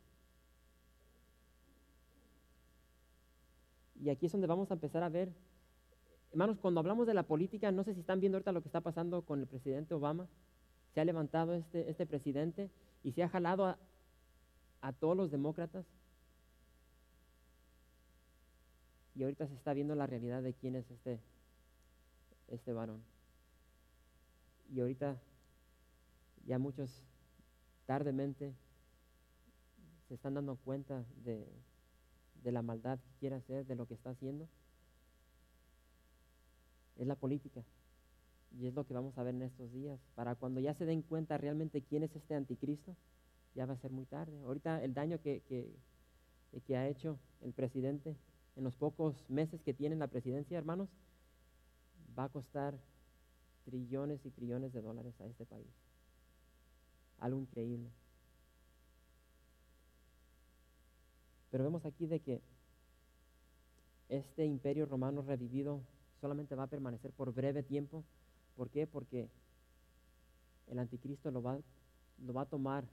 [4.00, 5.32] Y aquí es donde vamos a empezar a ver,
[6.30, 8.80] hermanos, cuando hablamos de la política, no sé si están viendo ahorita lo que está
[8.80, 10.28] pasando con el presidente Obama.
[10.94, 12.70] Se ha levantado este, este presidente
[13.02, 13.78] y se ha jalado a,
[14.80, 15.86] a todos los demócratas.
[19.18, 21.18] Y ahorita se está viendo la realidad de quién es este,
[22.46, 23.02] este varón.
[24.70, 25.20] Y ahorita
[26.46, 27.02] ya muchos
[27.84, 28.54] tardemente
[30.06, 31.48] se están dando cuenta de,
[32.44, 34.48] de la maldad que quiere hacer, de lo que está haciendo.
[36.94, 37.64] Es la política.
[38.56, 39.98] Y es lo que vamos a ver en estos días.
[40.14, 42.94] Para cuando ya se den cuenta realmente quién es este anticristo,
[43.56, 44.40] ya va a ser muy tarde.
[44.44, 45.74] Ahorita el daño que, que,
[46.64, 48.16] que ha hecho el presidente
[48.58, 50.88] en los pocos meses que tiene en la presidencia, hermanos,
[52.18, 52.76] va a costar
[53.64, 55.68] trillones y trillones de dólares a este país.
[57.20, 57.88] Algo increíble.
[61.52, 62.42] Pero vemos aquí de que
[64.08, 65.80] este imperio romano revivido
[66.20, 68.02] solamente va a permanecer por breve tiempo.
[68.56, 68.88] ¿Por qué?
[68.88, 69.28] Porque
[70.66, 71.60] el anticristo lo va,
[72.26, 72.84] lo va a tomar,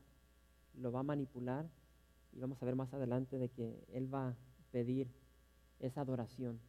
[0.75, 1.67] lo va a manipular
[2.33, 4.35] Y vamos a ver más adelante de que Él va a
[4.71, 5.24] pedir
[5.79, 6.59] esa adoración.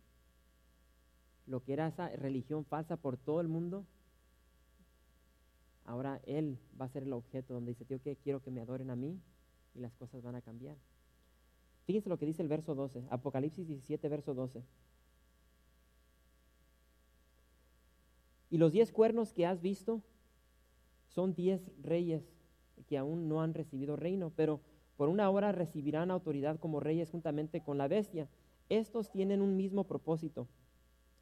[1.46, 3.84] Lo que era esa religión falsa por todo el mundo,
[5.84, 8.90] ahora Él va a ser el objeto donde dice, tío, que quiero que me adoren
[8.90, 9.20] a mí
[9.74, 10.76] y las cosas van a cambiar.
[11.86, 14.62] Fíjense lo que dice el verso 12, Apocalipsis 17, verso 12.
[18.50, 20.02] Y los diez cuernos que has visto
[21.08, 22.24] son diez reyes
[22.88, 24.60] que aún no han recibido reino, pero
[24.96, 28.28] por una hora recibirán autoridad como reyes juntamente con la bestia.
[28.68, 30.48] Estos tienen un mismo propósito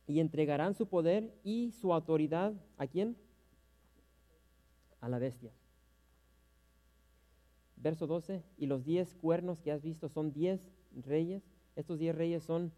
[0.07, 3.17] y entregarán su poder y su autoridad a quién?
[5.01, 5.53] A la bestia.
[7.77, 10.61] Verso 12, y los diez cuernos que has visto son diez
[11.05, 11.43] reyes.
[11.77, 12.73] Estos diez reyes son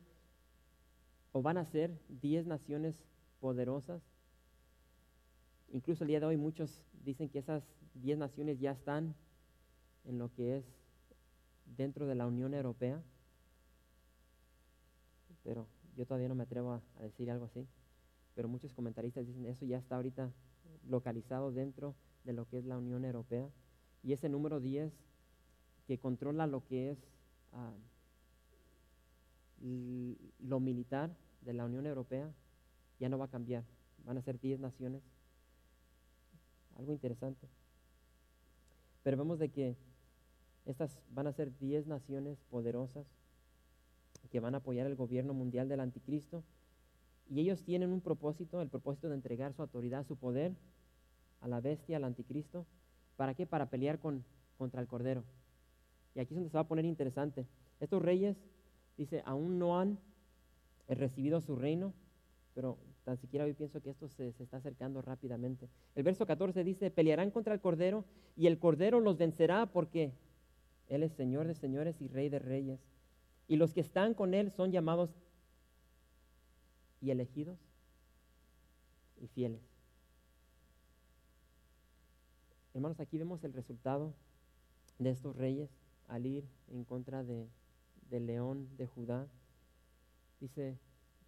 [1.32, 2.96] o van a ser diez naciones
[3.40, 4.02] poderosas.
[5.72, 7.62] Incluso el día de hoy muchos dicen que esas
[7.94, 9.14] diez naciones ya están
[10.04, 10.64] en lo que es
[11.76, 13.02] dentro de la Unión Europea,
[15.46, 17.64] pero yo todavía no me atrevo a, decir algo así,
[18.34, 20.32] pero muchos comentaristas dicen eso ya está ahorita
[20.88, 23.48] localizado dentro de lo que es la Unión Europea,
[24.02, 24.92] y ese número 10
[25.86, 26.98] que controla lo que es
[27.52, 27.72] ah,
[30.40, 32.28] lo militar de la Unión Europea
[32.98, 33.62] ya no va a cambiar,
[34.04, 35.02] van a ser 10 naciones,
[36.76, 37.46] algo interesante.
[39.04, 39.76] Pero vemos de que
[40.64, 43.06] estas van a ser 10 naciones poderosas
[44.28, 46.42] que van a apoyar el gobierno mundial del anticristo.
[47.28, 50.54] Y ellos tienen un propósito, el propósito de entregar su autoridad, su poder
[51.40, 52.66] a la bestia, al anticristo.
[53.16, 53.46] ¿Para qué?
[53.46, 54.24] Para pelear con,
[54.58, 55.24] contra el cordero.
[56.14, 57.46] Y aquí es donde se va a poner interesante.
[57.80, 58.36] Estos reyes,
[58.96, 59.98] dice, aún no han
[60.88, 61.92] recibido su reino,
[62.54, 65.68] pero tan siquiera hoy pienso que esto se, se, está acercando rápidamente.
[65.94, 68.04] El verso 14 dice, pelearán contra el Cordero
[68.36, 70.12] y el Cordero los vencerá porque
[70.88, 72.80] Él es Señor de señores y Rey de reyes.
[73.48, 75.10] Y los que están con Él son llamados
[77.00, 77.58] y elegidos
[79.20, 79.62] y fieles.
[82.74, 84.14] Hermanos, aquí vemos el resultado
[84.98, 85.70] de estos reyes
[86.08, 87.48] al ir en contra de,
[88.10, 89.28] del león de Judá.
[90.40, 90.78] Dice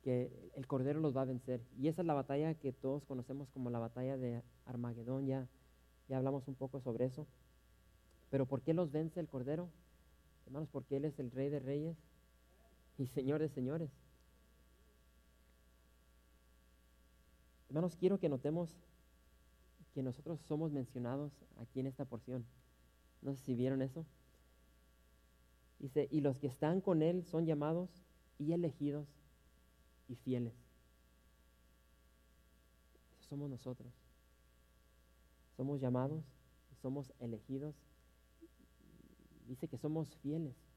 [0.03, 1.63] que el Cordero los va a vencer.
[1.79, 5.27] Y esa es la batalla que todos conocemos como la batalla de Armagedón.
[5.27, 5.49] Ya,
[6.09, 7.27] ya hablamos un poco sobre eso.
[8.31, 9.69] Pero ¿por qué los vence el Cordero?
[10.47, 11.97] Hermanos, porque Él es el Rey de Reyes
[12.99, 13.91] y Señor de Señores.
[17.69, 18.77] Hermanos, quiero que notemos
[19.95, 22.45] que nosotros somos mencionados aquí en esta porción.
[23.23, 24.05] No sé si vieron eso.
[25.79, 27.89] Dice, y los que están con Él son llamados
[28.39, 29.07] y elegidos
[30.09, 30.55] y fieles.
[33.29, 33.93] Somos nosotros.
[35.57, 36.25] Somos llamados,
[36.83, 37.77] somos elegidos.
[39.47, 40.68] Dice que somos fieles.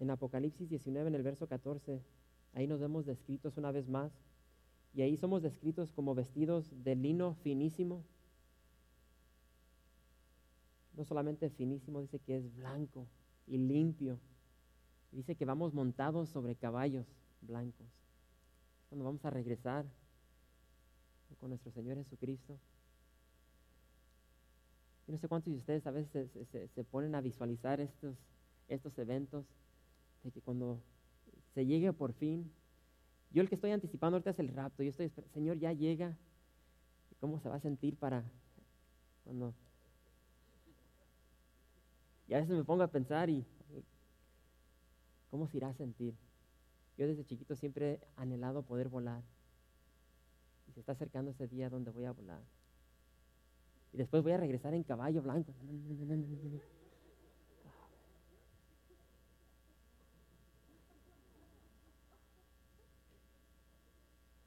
[0.00, 2.02] En Apocalipsis 19, en el verso 14,
[2.54, 4.10] ahí nos vemos descritos una vez más.
[4.92, 8.02] Y ahí somos descritos como vestidos de lino finísimo.
[10.96, 13.06] No solamente finísimo, dice que es blanco
[13.46, 14.18] y limpio
[15.12, 17.06] Dice que vamos montados sobre caballos
[17.40, 17.86] blancos.
[18.88, 19.84] Cuando vamos a regresar
[21.40, 22.58] con nuestro Señor Jesucristo.
[25.06, 26.30] Yo no sé cuántos de ustedes a veces
[26.74, 28.16] se, ponen a visualizar estos,
[28.68, 29.44] estos eventos,
[30.22, 30.80] de que cuando
[31.54, 32.50] se llegue por fin,
[33.32, 36.16] yo el que estoy anticipando ahorita es el rapto, yo estoy, Señor ya llega,
[37.20, 38.24] ¿cómo se va a sentir para
[39.24, 39.54] cuando...
[42.28, 43.44] Y a veces me pongo a pensar y
[45.30, 46.14] ¿Cómo se irá a sentir?
[46.98, 49.22] Yo desde chiquito siempre he anhelado poder volar.
[50.68, 52.42] Y se está acercando ese día donde voy a volar.
[53.92, 55.54] Y después voy a regresar en caballo blanco.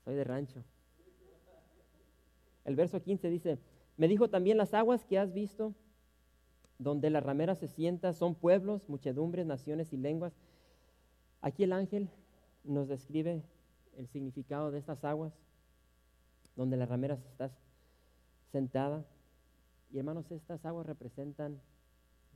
[0.03, 0.63] Soy de rancho.
[2.65, 3.59] El verso 15 dice,
[3.97, 5.73] me dijo también las aguas que has visto,
[6.79, 10.33] donde la ramera se sienta, son pueblos, muchedumbres, naciones y lenguas.
[11.41, 12.09] Aquí el ángel
[12.63, 13.43] nos describe
[13.97, 15.33] el significado de estas aguas,
[16.55, 17.51] donde la ramera está
[18.51, 19.05] sentada.
[19.91, 21.61] Y hermanos, estas aguas representan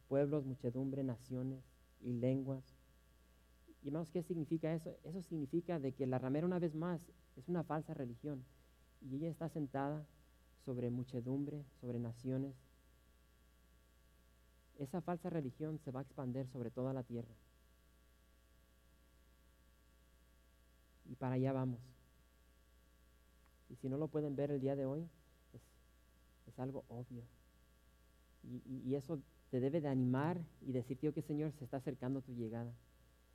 [0.07, 1.63] pueblos, muchedumbre, naciones
[2.01, 2.63] y lenguas.
[3.84, 4.97] Y hermanos, ¿qué significa eso?
[5.03, 7.01] Eso significa de que la ramera una vez más
[7.38, 8.43] es una falsa religión
[9.01, 10.05] y ella está sentada
[10.65, 12.53] sobre muchedumbre, sobre naciones.
[14.77, 17.33] Esa falsa religión se va a expandir sobre toda la tierra.
[21.09, 21.79] y para allá vamos.
[23.69, 25.07] Y si no lo pueden ver el día de hoy,
[26.47, 27.21] es, algo obvio.
[28.43, 29.19] Y, eso
[29.51, 32.73] te debe de animar y decirte que Señor se está acercando tu llegada.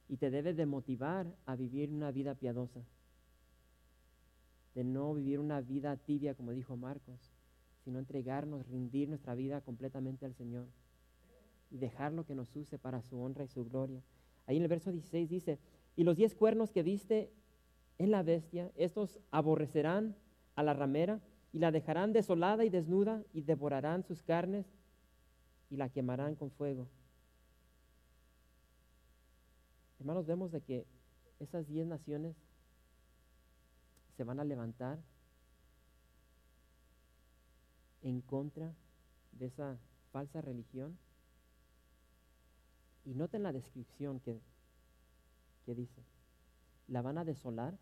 [0.09, 2.81] Y te debe de motivar a vivir una vida piadosa.
[4.75, 7.33] De no vivir una vida tibia, como dijo Marcos,
[7.85, 10.67] sino entregarnos, rendir nuestra vida completamente al Señor
[11.71, 14.03] y dejarlo que nos use para su honra y su gloria.
[14.47, 15.59] Ahí en el verso 16 dice,
[15.97, 17.31] y los diez cuernos que viste
[17.99, 20.17] en la bestia, estos aborrecerán
[20.55, 21.21] a la ramera
[21.53, 24.67] y la dejarán desolada y desnuda y devorarán sus carnes
[25.71, 26.89] y la quemarán con fuego.
[29.99, 30.87] Hermanos, vemos de que
[31.39, 32.37] esas diez naciones
[34.23, 35.03] se van a levantar
[38.03, 38.73] en contra
[39.33, 39.77] de esa
[40.13, 40.97] falsa religión.
[43.05, 44.41] Y noten la descripción que,
[45.67, 46.05] que dice.
[46.87, 47.77] La van a desolar,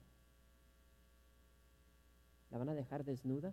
[2.51, 3.53] la van a dejar desnuda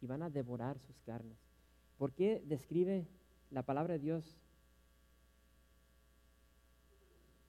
[0.00, 1.36] y van a devorar sus carnes.
[1.96, 3.08] ¿Por qué describe
[3.50, 4.38] la palabra de Dios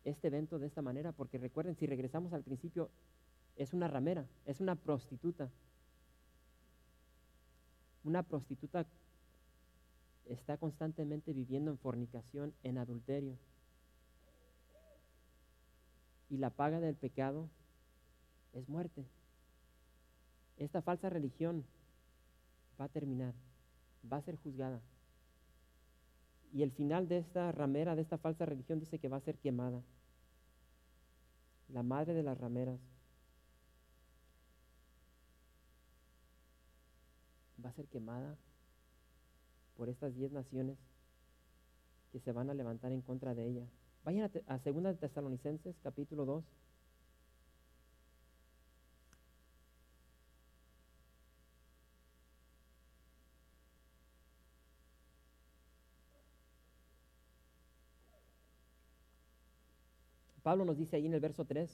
[0.05, 1.11] este evento de esta manera?
[1.11, 2.89] Porque recuerden, si regresamos al principio,
[3.59, 5.51] es una ramera, es una prostituta.
[8.05, 8.87] Una prostituta
[10.25, 13.37] está constantemente viviendo en fornicación, en adulterio.
[16.29, 17.49] Y la paga del pecado
[18.53, 19.05] es muerte.
[20.55, 21.65] Esta falsa religión
[22.79, 23.33] va a terminar,
[24.09, 24.79] va a ser juzgada.
[26.53, 29.37] Y el final de esta ramera, de esta falsa religión, dice que va a ser
[29.37, 29.83] quemada.
[31.67, 32.79] La madre de las rameras
[37.69, 38.35] va a ser quemada
[39.77, 40.75] por estas diez naciones
[42.11, 43.67] que se van a levantar en contra de ella.
[44.03, 46.43] Vayan a, a Segunda Tesalonicenses, capítulo 2.
[60.41, 61.69] Pablo nos dice ahí en el verso 3,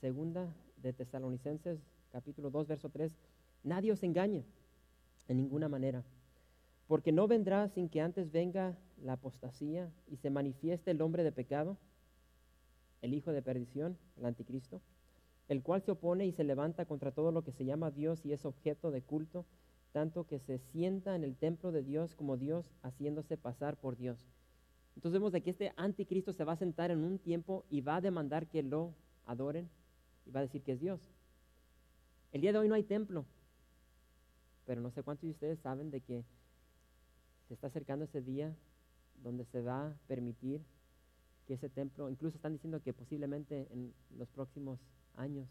[0.00, 1.80] segunda de Tesalonicenses,
[2.12, 3.16] capítulo 2, verso 3,
[3.64, 4.44] nadie os engañe
[5.28, 6.04] en ninguna manera,
[6.86, 11.32] porque no vendrá sin que antes venga la apostasía y se manifieste el hombre de
[11.32, 11.78] pecado,
[13.02, 14.80] el hijo de perdición, el anticristo,
[15.48, 18.32] el cual se opone y se levanta contra todo lo que se llama Dios y
[18.32, 19.44] es objeto de culto,
[19.92, 24.26] tanto que se sienta en el templo de Dios como Dios, haciéndose pasar por Dios.
[24.96, 27.96] Entonces vemos de que este anticristo se va a sentar en un tiempo y va
[27.96, 28.94] a demandar que lo
[29.26, 29.68] adoren
[30.26, 31.00] y va a decir que es Dios.
[32.32, 33.24] El día de hoy no hay templo,
[34.66, 36.24] pero no sé cuántos de ustedes saben de que
[37.48, 38.54] se está acercando ese día
[39.22, 40.62] donde se va a permitir
[41.46, 44.80] que ese templo, incluso están diciendo que posiblemente en los próximos
[45.14, 45.48] años,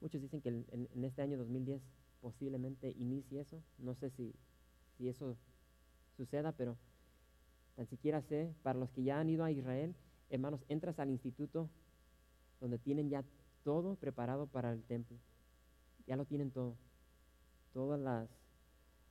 [0.00, 1.82] muchos dicen que en, este año 2010
[2.20, 4.34] posiblemente inicie eso, no sé si,
[4.96, 5.36] si eso
[6.16, 6.78] suceda, pero
[7.76, 9.94] Tan siquiera sé, para los que ya han ido a Israel,
[10.30, 11.68] hermanos, entras al instituto
[12.60, 13.24] donde tienen ya
[13.64, 15.18] todo preparado para el templo.
[16.06, 16.76] Ya lo tienen todo.
[17.74, 18.30] Todas las,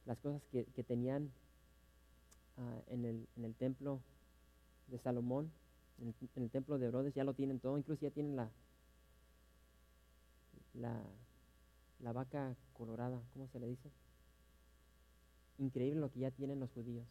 [0.05, 1.31] las cosas que, que tenían
[2.57, 4.01] uh, en, el, en, el, templo
[4.87, 5.51] de Salomón,
[5.99, 7.77] en el, templo de Herodes, ya lo tienen todo.
[7.77, 8.49] Incluso ya tienen la,
[10.73, 11.03] la,
[11.99, 13.91] la vaca colorada, ¿cómo se le dice?
[15.59, 17.05] Increíble lo que ya tienen los judíos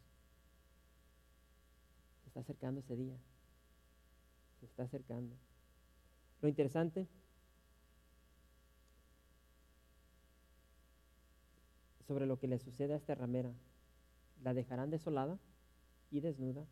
[2.33, 3.15] está acercando ese día.
[4.61, 5.37] Se está acercando.
[6.41, 7.07] Lo interesante
[12.07, 13.53] sobre lo que le sucede a esta ramera,
[14.43, 15.39] la dejarán desolada
[16.11, 16.67] y desnuda.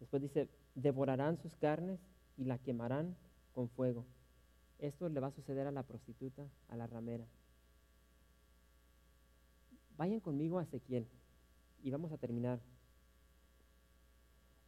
[0.00, 2.00] Después dice, devorarán sus carnes
[2.36, 3.16] y la quemarán
[3.52, 4.04] con fuego.
[4.78, 7.26] Esto le va a suceder a la prostituta, a la ramera.
[9.96, 11.08] Vayan conmigo a Ezequiel
[11.82, 12.60] y vamos a terminar.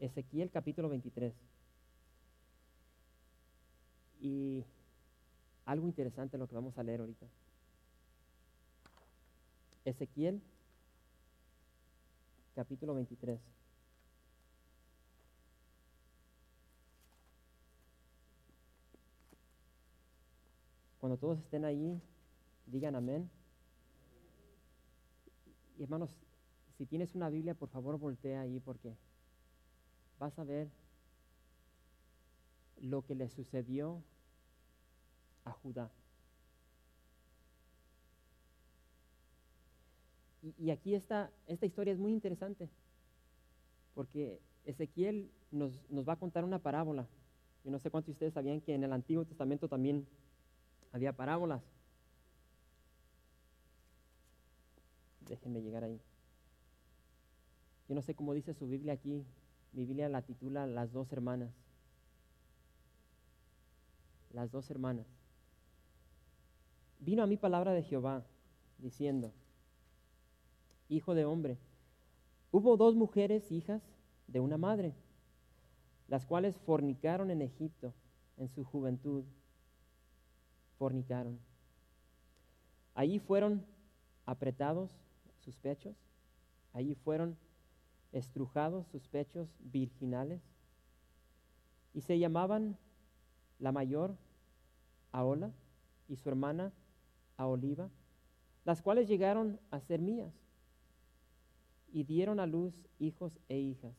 [0.01, 1.33] Ezequiel capítulo 23.
[4.21, 4.65] Y
[5.65, 7.27] algo interesante lo que vamos a leer ahorita.
[9.91, 10.41] Ezequiel
[12.55, 13.41] capítulo 23.
[21.01, 22.01] Cuando todos estén ahí,
[22.67, 23.29] digan amén.
[25.77, 26.11] Y hermanos,
[26.77, 28.95] si tienes una Biblia, por favor voltea ahí porque
[30.21, 30.71] vas a ver
[32.81, 34.03] lo que le sucedió
[35.45, 35.91] a Judá.
[40.43, 42.69] Y, aquí esta, esta historia es muy interesante,
[43.95, 47.07] porque Ezequiel nos, nos, va a contar una parábola.
[47.65, 50.07] Yo no sé cuántos de ustedes sabían que en el Antiguo Testamento también
[50.93, 51.63] había parábolas.
[55.29, 56.01] Déjenme llegar ahí.
[57.89, 59.25] Yo no sé cómo dice su Biblia aquí.
[59.73, 61.51] Mi Biblia la titula Las dos hermanas.
[64.33, 65.07] Las dos hermanas.
[66.99, 68.25] Vino a mí palabra de Jehová
[68.79, 69.33] diciendo,
[70.91, 71.57] Hijo de hombre,
[72.51, 73.81] hubo dos mujeres hijas
[74.27, 74.93] de una madre,
[76.09, 77.95] las cuales fornicaron en Egipto
[78.37, 79.23] en su juventud.
[80.79, 81.39] Fornicaron.
[82.97, 83.65] Allí fueron
[84.27, 84.91] apretados
[85.45, 85.95] sus pechos,
[86.73, 87.37] allí fueron
[88.11, 90.43] estrujados sus pechos virginales,
[91.95, 92.77] y se llamaban
[93.61, 94.17] la mayor
[95.13, 95.53] Aola
[96.09, 96.73] y su hermana
[97.37, 97.91] Aoliva,
[98.65, 100.40] las cuales llegaron a ser mías,
[101.93, 103.95] y dieron a luz hijos e hijas,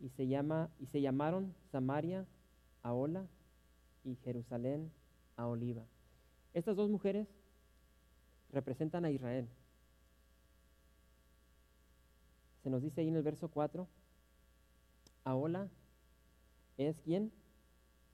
[0.00, 2.26] y se, llama, y se llamaron Samaria
[2.82, 3.26] Aola
[4.04, 4.92] y Jerusalén
[5.36, 5.84] Aoliva.
[6.54, 7.26] Estas dos mujeres
[8.50, 9.48] representan a Israel.
[12.62, 13.88] Se nos dice ahí en el verso 4,
[15.24, 15.68] Aola
[16.76, 17.32] es quien?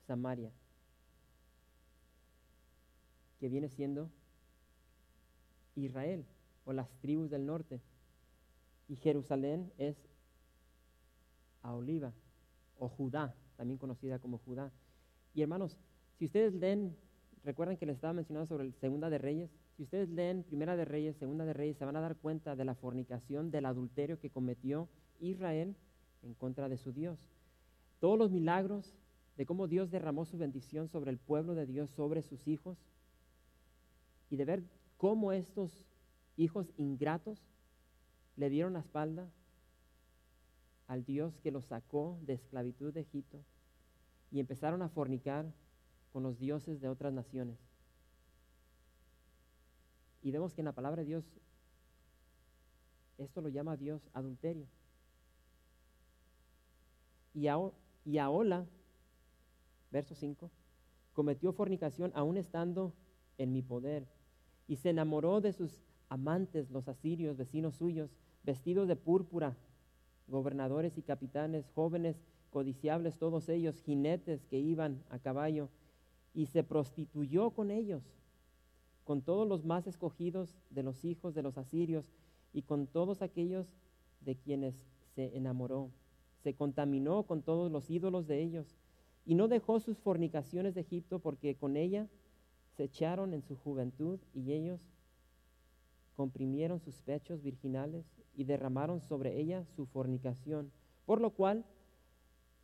[0.06, 0.52] Samaria,
[3.40, 4.10] que viene siendo
[5.76, 6.26] Israel
[6.64, 7.80] o las tribus del norte.
[8.88, 9.96] Y Jerusalén es
[11.62, 12.12] a Oliva
[12.78, 14.70] o Judá, también conocida como Judá.
[15.34, 15.76] Y hermanos,
[16.18, 16.96] si ustedes leen,
[17.42, 20.84] recuerdan que les estaba mencionando sobre el Segunda de Reyes, si ustedes leen Primera de
[20.84, 24.30] Reyes, Segunda de Reyes, se van a dar cuenta de la fornicación, del adulterio que
[24.30, 24.88] cometió
[25.20, 25.74] Israel
[26.22, 27.18] en contra de su Dios.
[27.98, 28.94] Todos los milagros
[29.36, 32.78] de cómo Dios derramó su bendición sobre el pueblo de Dios, sobre sus hijos,
[34.30, 34.62] y de ver
[34.96, 35.84] cómo estos
[36.36, 37.42] hijos ingratos
[38.36, 39.28] le dieron la espalda
[40.86, 43.42] al Dios que los sacó de esclavitud de Egipto
[44.30, 45.52] y empezaron a fornicar
[46.12, 47.58] con los dioses de otras naciones.
[50.22, 51.24] Y vemos que en la palabra de Dios
[53.18, 54.66] esto lo llama Dios adulterio.
[57.32, 57.56] Y, a,
[58.04, 58.66] y Aola,
[59.90, 60.50] verso 5,
[61.12, 62.92] cometió fornicación aún estando
[63.38, 64.06] en mi poder
[64.66, 65.78] y se enamoró de sus
[66.08, 68.10] amantes, los asirios, vecinos suyos,
[68.44, 69.56] vestidos de púrpura,
[70.28, 72.16] gobernadores y capitanes, jóvenes
[72.50, 75.68] codiciables todos ellos, jinetes que iban a caballo,
[76.34, 78.02] y se prostituyó con ellos
[79.04, 82.06] con todos los más escogidos de los hijos de los asirios
[82.52, 83.66] y con todos aquellos
[84.20, 84.74] de quienes
[85.14, 85.90] se enamoró.
[86.42, 88.66] Se contaminó con todos los ídolos de ellos
[89.26, 92.08] y no dejó sus fornicaciones de Egipto porque con ella
[92.76, 94.80] se echaron en su juventud y ellos
[96.16, 98.04] comprimieron sus pechos virginales
[98.36, 100.70] y derramaron sobre ella su fornicación,
[101.06, 101.64] por lo cual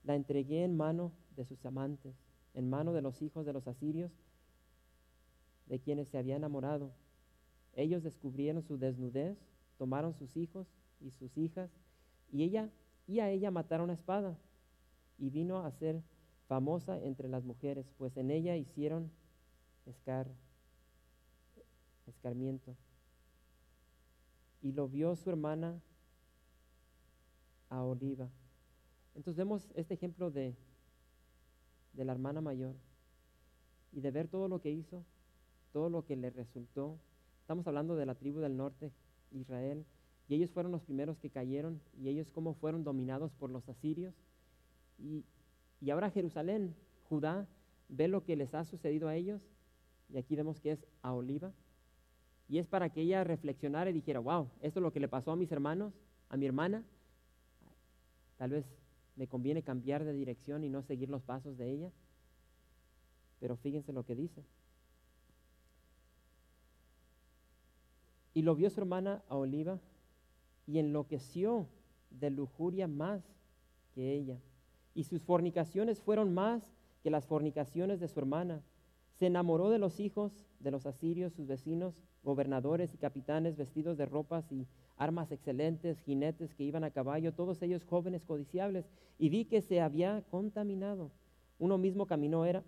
[0.04, 2.14] la entregué en mano de sus amantes,
[2.54, 4.10] en mano de los hijos de los asirios,
[5.66, 6.90] de quienes se había enamorado.
[7.74, 9.38] Ellos descubrieron su desnudez,
[9.78, 10.66] tomaron sus hijos
[11.00, 11.70] y sus hijas,
[12.32, 12.70] y ella
[13.06, 14.36] y a ella mataron a espada,
[15.18, 16.02] y vino a ser
[16.48, 19.10] famosa entre las mujeres, pues en ella hicieron
[19.86, 20.26] escar,
[22.06, 22.74] escarmiento.
[24.62, 25.80] Y lo vio su hermana
[27.68, 28.28] a Oliva.
[29.14, 30.54] Entonces vemos este ejemplo de,
[31.92, 32.74] de la hermana mayor
[33.92, 35.04] y de ver todo lo que hizo
[35.72, 36.98] todo lo que le resultó.
[37.40, 38.92] Estamos hablando de la tribu del norte,
[39.32, 39.84] Israel,
[40.28, 44.14] y ellos fueron los primeros que cayeron, y ellos cómo fueron dominados por los asirios.
[44.98, 45.24] Y,
[45.80, 46.74] y ahora Jerusalén,
[47.08, 47.48] Judá,
[47.88, 49.42] ve lo que les ha sucedido a ellos,
[50.08, 51.52] y aquí vemos que es a Oliva,
[52.50, 55.30] y es para que ella reflexionara y dijera, wow, esto es lo que le pasó
[55.30, 55.94] a mis hermanos,
[56.28, 56.82] a mi hermana,
[58.38, 58.66] tal vez
[59.14, 61.92] me conviene cambiar de dirección y no seguir los pasos de ella,
[63.38, 64.42] pero fíjense lo que dice.
[68.34, 69.78] Y lo vio su hermana a Oliva
[70.66, 71.68] y enloqueció
[72.10, 73.22] de lujuria más
[73.94, 74.40] que ella.
[74.92, 76.64] Y sus fornicaciones fueron más
[77.04, 78.60] que las fornicaciones de su hermana.
[79.20, 81.94] Se enamoró de los hijos de los asirios, sus vecinos,
[82.24, 84.66] gobernadores y capitanes vestidos de ropas y
[84.96, 88.86] armas excelentes, jinetes que iban a caballo, todos ellos jóvenes codiciables.
[89.18, 91.10] Y vi que se había contaminado.
[91.58, 92.64] Uno mismo camino era,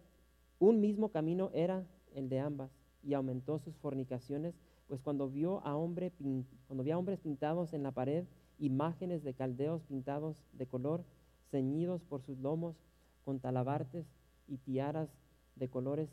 [0.59, 2.71] un mismo camino era el de ambas,
[3.03, 4.55] y aumentó sus fornicaciones
[4.89, 8.27] pues cuando a, cuando vio a hombres pintados en la pared,
[8.59, 11.03] imágenes de caldeos pintados de color,
[11.51, 12.77] ceñidos por sus lomos,
[13.25, 14.05] con talabartes
[14.49, 15.09] y tiaras
[15.57, 16.11] de colores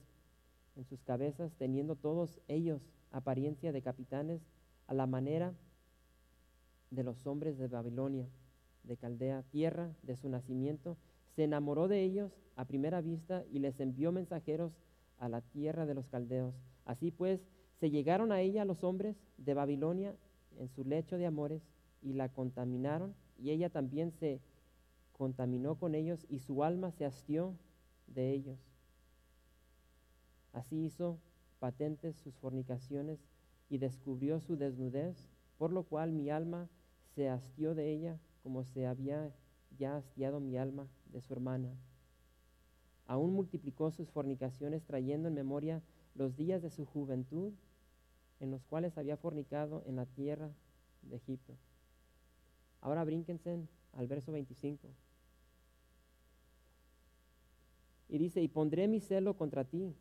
[0.80, 4.42] en sus cabezas, teniendo todos ellos apariencia de capitanes,
[4.88, 5.54] a la manera
[6.90, 8.30] de los hombres de Babilonia,
[8.84, 10.98] de Caldea, tierra de su nacimiento,
[11.36, 14.72] se enamoró de ellos a primera vista y les envió mensajeros
[15.18, 16.56] a la tierra de los caldeos.
[16.86, 17.42] Así pues,
[17.80, 20.16] se llegaron a ella los hombres de Babilonia
[20.58, 21.62] en su lecho de amores
[22.02, 24.40] y la contaminaron, y ella también se
[25.12, 27.54] contaminó con ellos, y su alma se hastió
[28.08, 28.69] de ellos.
[30.54, 31.20] Así hizo
[31.60, 33.20] patentes sus fornicaciones
[33.70, 36.70] y descubrió su desnudez, por lo cual mi alma
[37.16, 39.32] se hastió de ella como se había
[39.78, 41.70] ya hastiado mi alma de su hermana.
[43.06, 45.82] Aún multiplicó sus fornicaciones trayendo en memoria
[46.16, 47.54] los días de su juventud
[48.40, 50.50] en los cuales había fornicado en la tierra
[51.02, 51.56] de Egipto.
[52.82, 54.88] Ahora brínquense al verso 25.
[58.08, 59.94] Y dice, y pondré mi celo contra ti,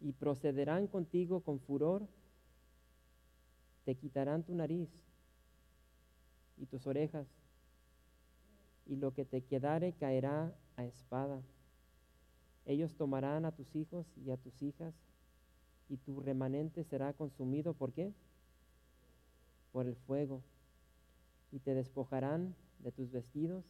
[0.00, 2.06] y procederán contigo con furor,
[3.84, 4.88] te quitarán tu nariz
[6.56, 7.26] y tus orejas,
[8.86, 11.42] y lo que te quedare caerá a espada.
[12.66, 14.94] Ellos tomarán a tus hijos y a tus hijas,
[15.88, 17.74] y tu remanente será consumido.
[17.74, 18.12] ¿Por qué?
[19.72, 20.42] Por el fuego.
[21.50, 23.64] Y te despojarán de tus vestidos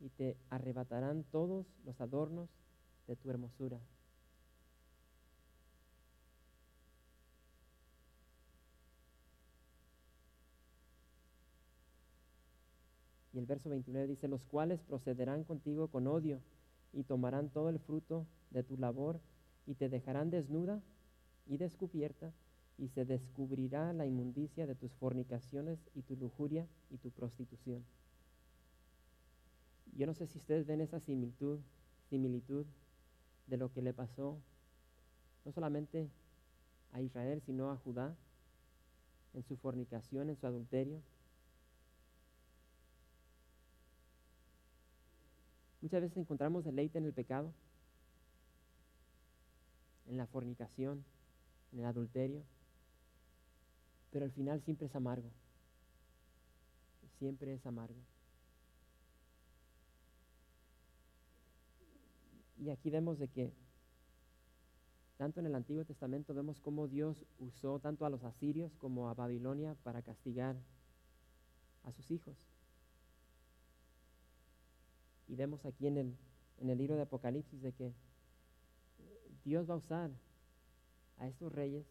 [0.00, 2.48] y te arrebatarán todos los adornos
[3.06, 3.80] de tu hermosura.
[13.32, 16.40] Y el verso 29 dice, los cuales procederán contigo con odio
[16.92, 19.20] y tomarán todo el fruto de tu labor
[19.66, 20.82] y te dejarán desnuda
[21.46, 22.32] y descubierta,
[22.78, 27.84] y se descubrirá la inmundicia de tus fornicaciones y tu lujuria y tu prostitución.
[29.94, 31.60] Yo no sé si ustedes ven esa similitud,
[32.08, 32.66] similitud
[33.46, 34.38] de lo que le pasó
[35.44, 36.08] no solamente
[36.92, 38.16] a Israel, sino a Judá
[39.34, 41.02] en su fornicación, en su adulterio.
[45.82, 47.52] Muchas veces encontramos deleite en el pecado,
[50.06, 51.04] en la fornicación,
[51.72, 52.44] en el adulterio,
[54.12, 55.28] pero al final siempre es amargo.
[57.18, 57.98] Siempre es amargo.
[62.58, 63.52] Y aquí vemos de que
[65.16, 69.14] tanto en el Antiguo Testamento vemos cómo Dios usó tanto a los asirios como a
[69.14, 70.56] Babilonia para castigar
[71.82, 72.51] a sus hijos.
[75.32, 76.14] Y vemos aquí en el,
[76.58, 77.94] en el libro de Apocalipsis de que
[79.44, 80.10] Dios va a usar
[81.16, 81.86] a estos reyes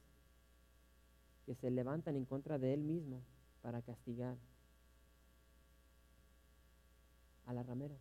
[1.48, 3.24] que se levantan en contra de él mismo
[3.64, 4.38] para castigar
[7.48, 7.96] a la ramera.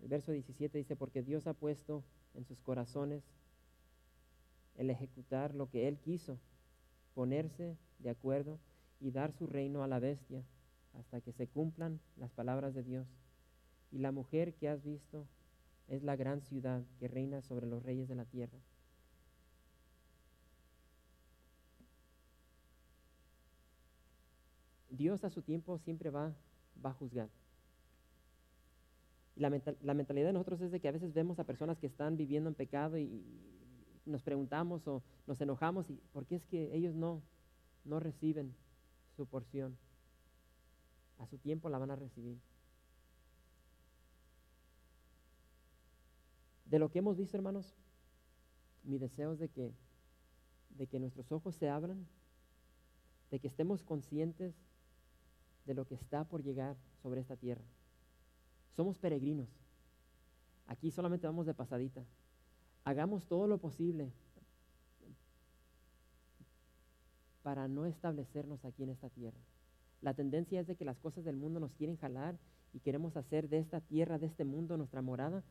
[0.00, 3.22] El verso 17 dice, porque Dios ha puesto en sus corazones
[4.76, 6.38] el ejecutar lo que Él quiso,
[7.14, 8.58] ponerse de acuerdo
[9.00, 10.42] y dar su reino a la bestia
[10.98, 13.06] hasta que se cumplan las palabras de Dios.
[13.90, 15.26] Y la mujer que has visto
[15.88, 18.58] es la gran ciudad que reina sobre los reyes de la tierra.
[24.90, 26.34] Dios a su tiempo siempre va,
[26.84, 27.28] va a juzgar.
[29.36, 29.50] Y la,
[29.82, 32.48] la, mentalidad de nosotros es de que a veces vemos a personas que están viviendo
[32.48, 33.22] en pecado y,
[34.06, 37.22] nos preguntamos o nos enojamos y por qué es que ellos no,
[37.84, 38.54] no reciben
[39.16, 39.76] su porción.
[41.18, 42.38] A su tiempo la van a recibir.
[46.66, 47.74] De lo que hemos visto, hermanos,
[48.82, 49.72] mi deseo es de que,
[50.70, 52.06] de que nuestros ojos se abran,
[53.30, 54.54] de que estemos conscientes
[55.64, 57.64] de lo que está por llegar sobre esta tierra.
[58.74, 59.48] Somos peregrinos.
[60.66, 62.04] Aquí solamente vamos de pasadita.
[62.84, 64.12] Hagamos todo lo posible
[67.42, 69.38] para no establecernos aquí en esta tierra.
[70.02, 72.38] La tendencia es de que las cosas del mundo nos quieren jalar
[72.72, 75.42] y queremos hacer de esta tierra, de este mundo, nuestra morada,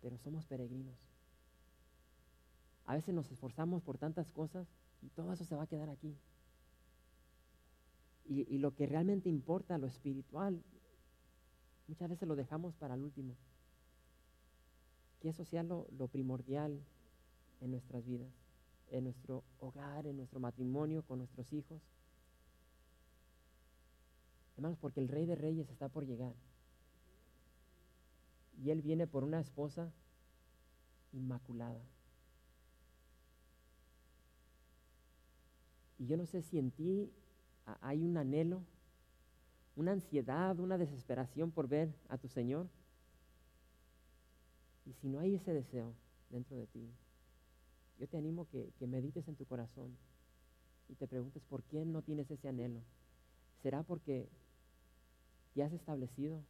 [0.00, 0.96] pero somos peregrinos.
[2.84, 4.66] A veces nos esforzamos por tantas cosas
[5.02, 6.16] y todo eso se va a quedar aquí.
[8.24, 10.62] Y, lo que realmente importa, lo espiritual,
[11.86, 13.34] muchas veces lo dejamos para el último.
[15.20, 16.78] Que eso sea lo, lo primordial
[17.62, 18.30] en nuestras vidas,
[18.90, 21.80] en nuestro hogar, en nuestro matrimonio, con nuestros hijos.
[24.58, 26.34] Hermanos, porque el Rey de Reyes está por llegar.
[28.60, 29.92] Y Él viene por una esposa
[31.12, 31.80] inmaculada.
[35.96, 37.08] Y yo no sé si en ti
[37.82, 38.64] hay un anhelo,
[39.76, 42.66] una ansiedad, una desesperación por ver a tu Señor.
[44.86, 45.94] Y si no hay ese deseo
[46.30, 46.90] dentro de ti,
[48.00, 49.96] yo te animo que, que medites en tu corazón
[50.88, 52.80] y te preguntes por qué no tienes ese anhelo.
[53.62, 54.28] ¿Será porque
[55.58, 56.40] te has establecido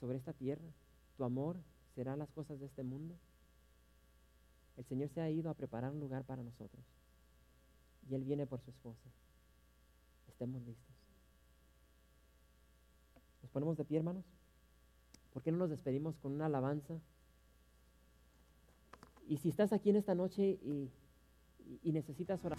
[0.00, 0.66] sobre esta tierra?
[1.16, 1.56] ¿Tu amor
[1.94, 3.14] será las cosas de este mundo?
[4.76, 6.84] El Señor se ha ido a preparar un lugar para nosotros
[8.10, 9.08] y Él viene por su esposa.
[10.26, 10.96] estemos listos.
[13.42, 14.24] ¿Nos ponemos de pie, hermanos?
[15.32, 16.98] ¿Por qué no nos despedimos con una alabanza?
[19.28, 20.90] Y si estás aquí en esta noche y,
[21.84, 22.58] y necesitas orar.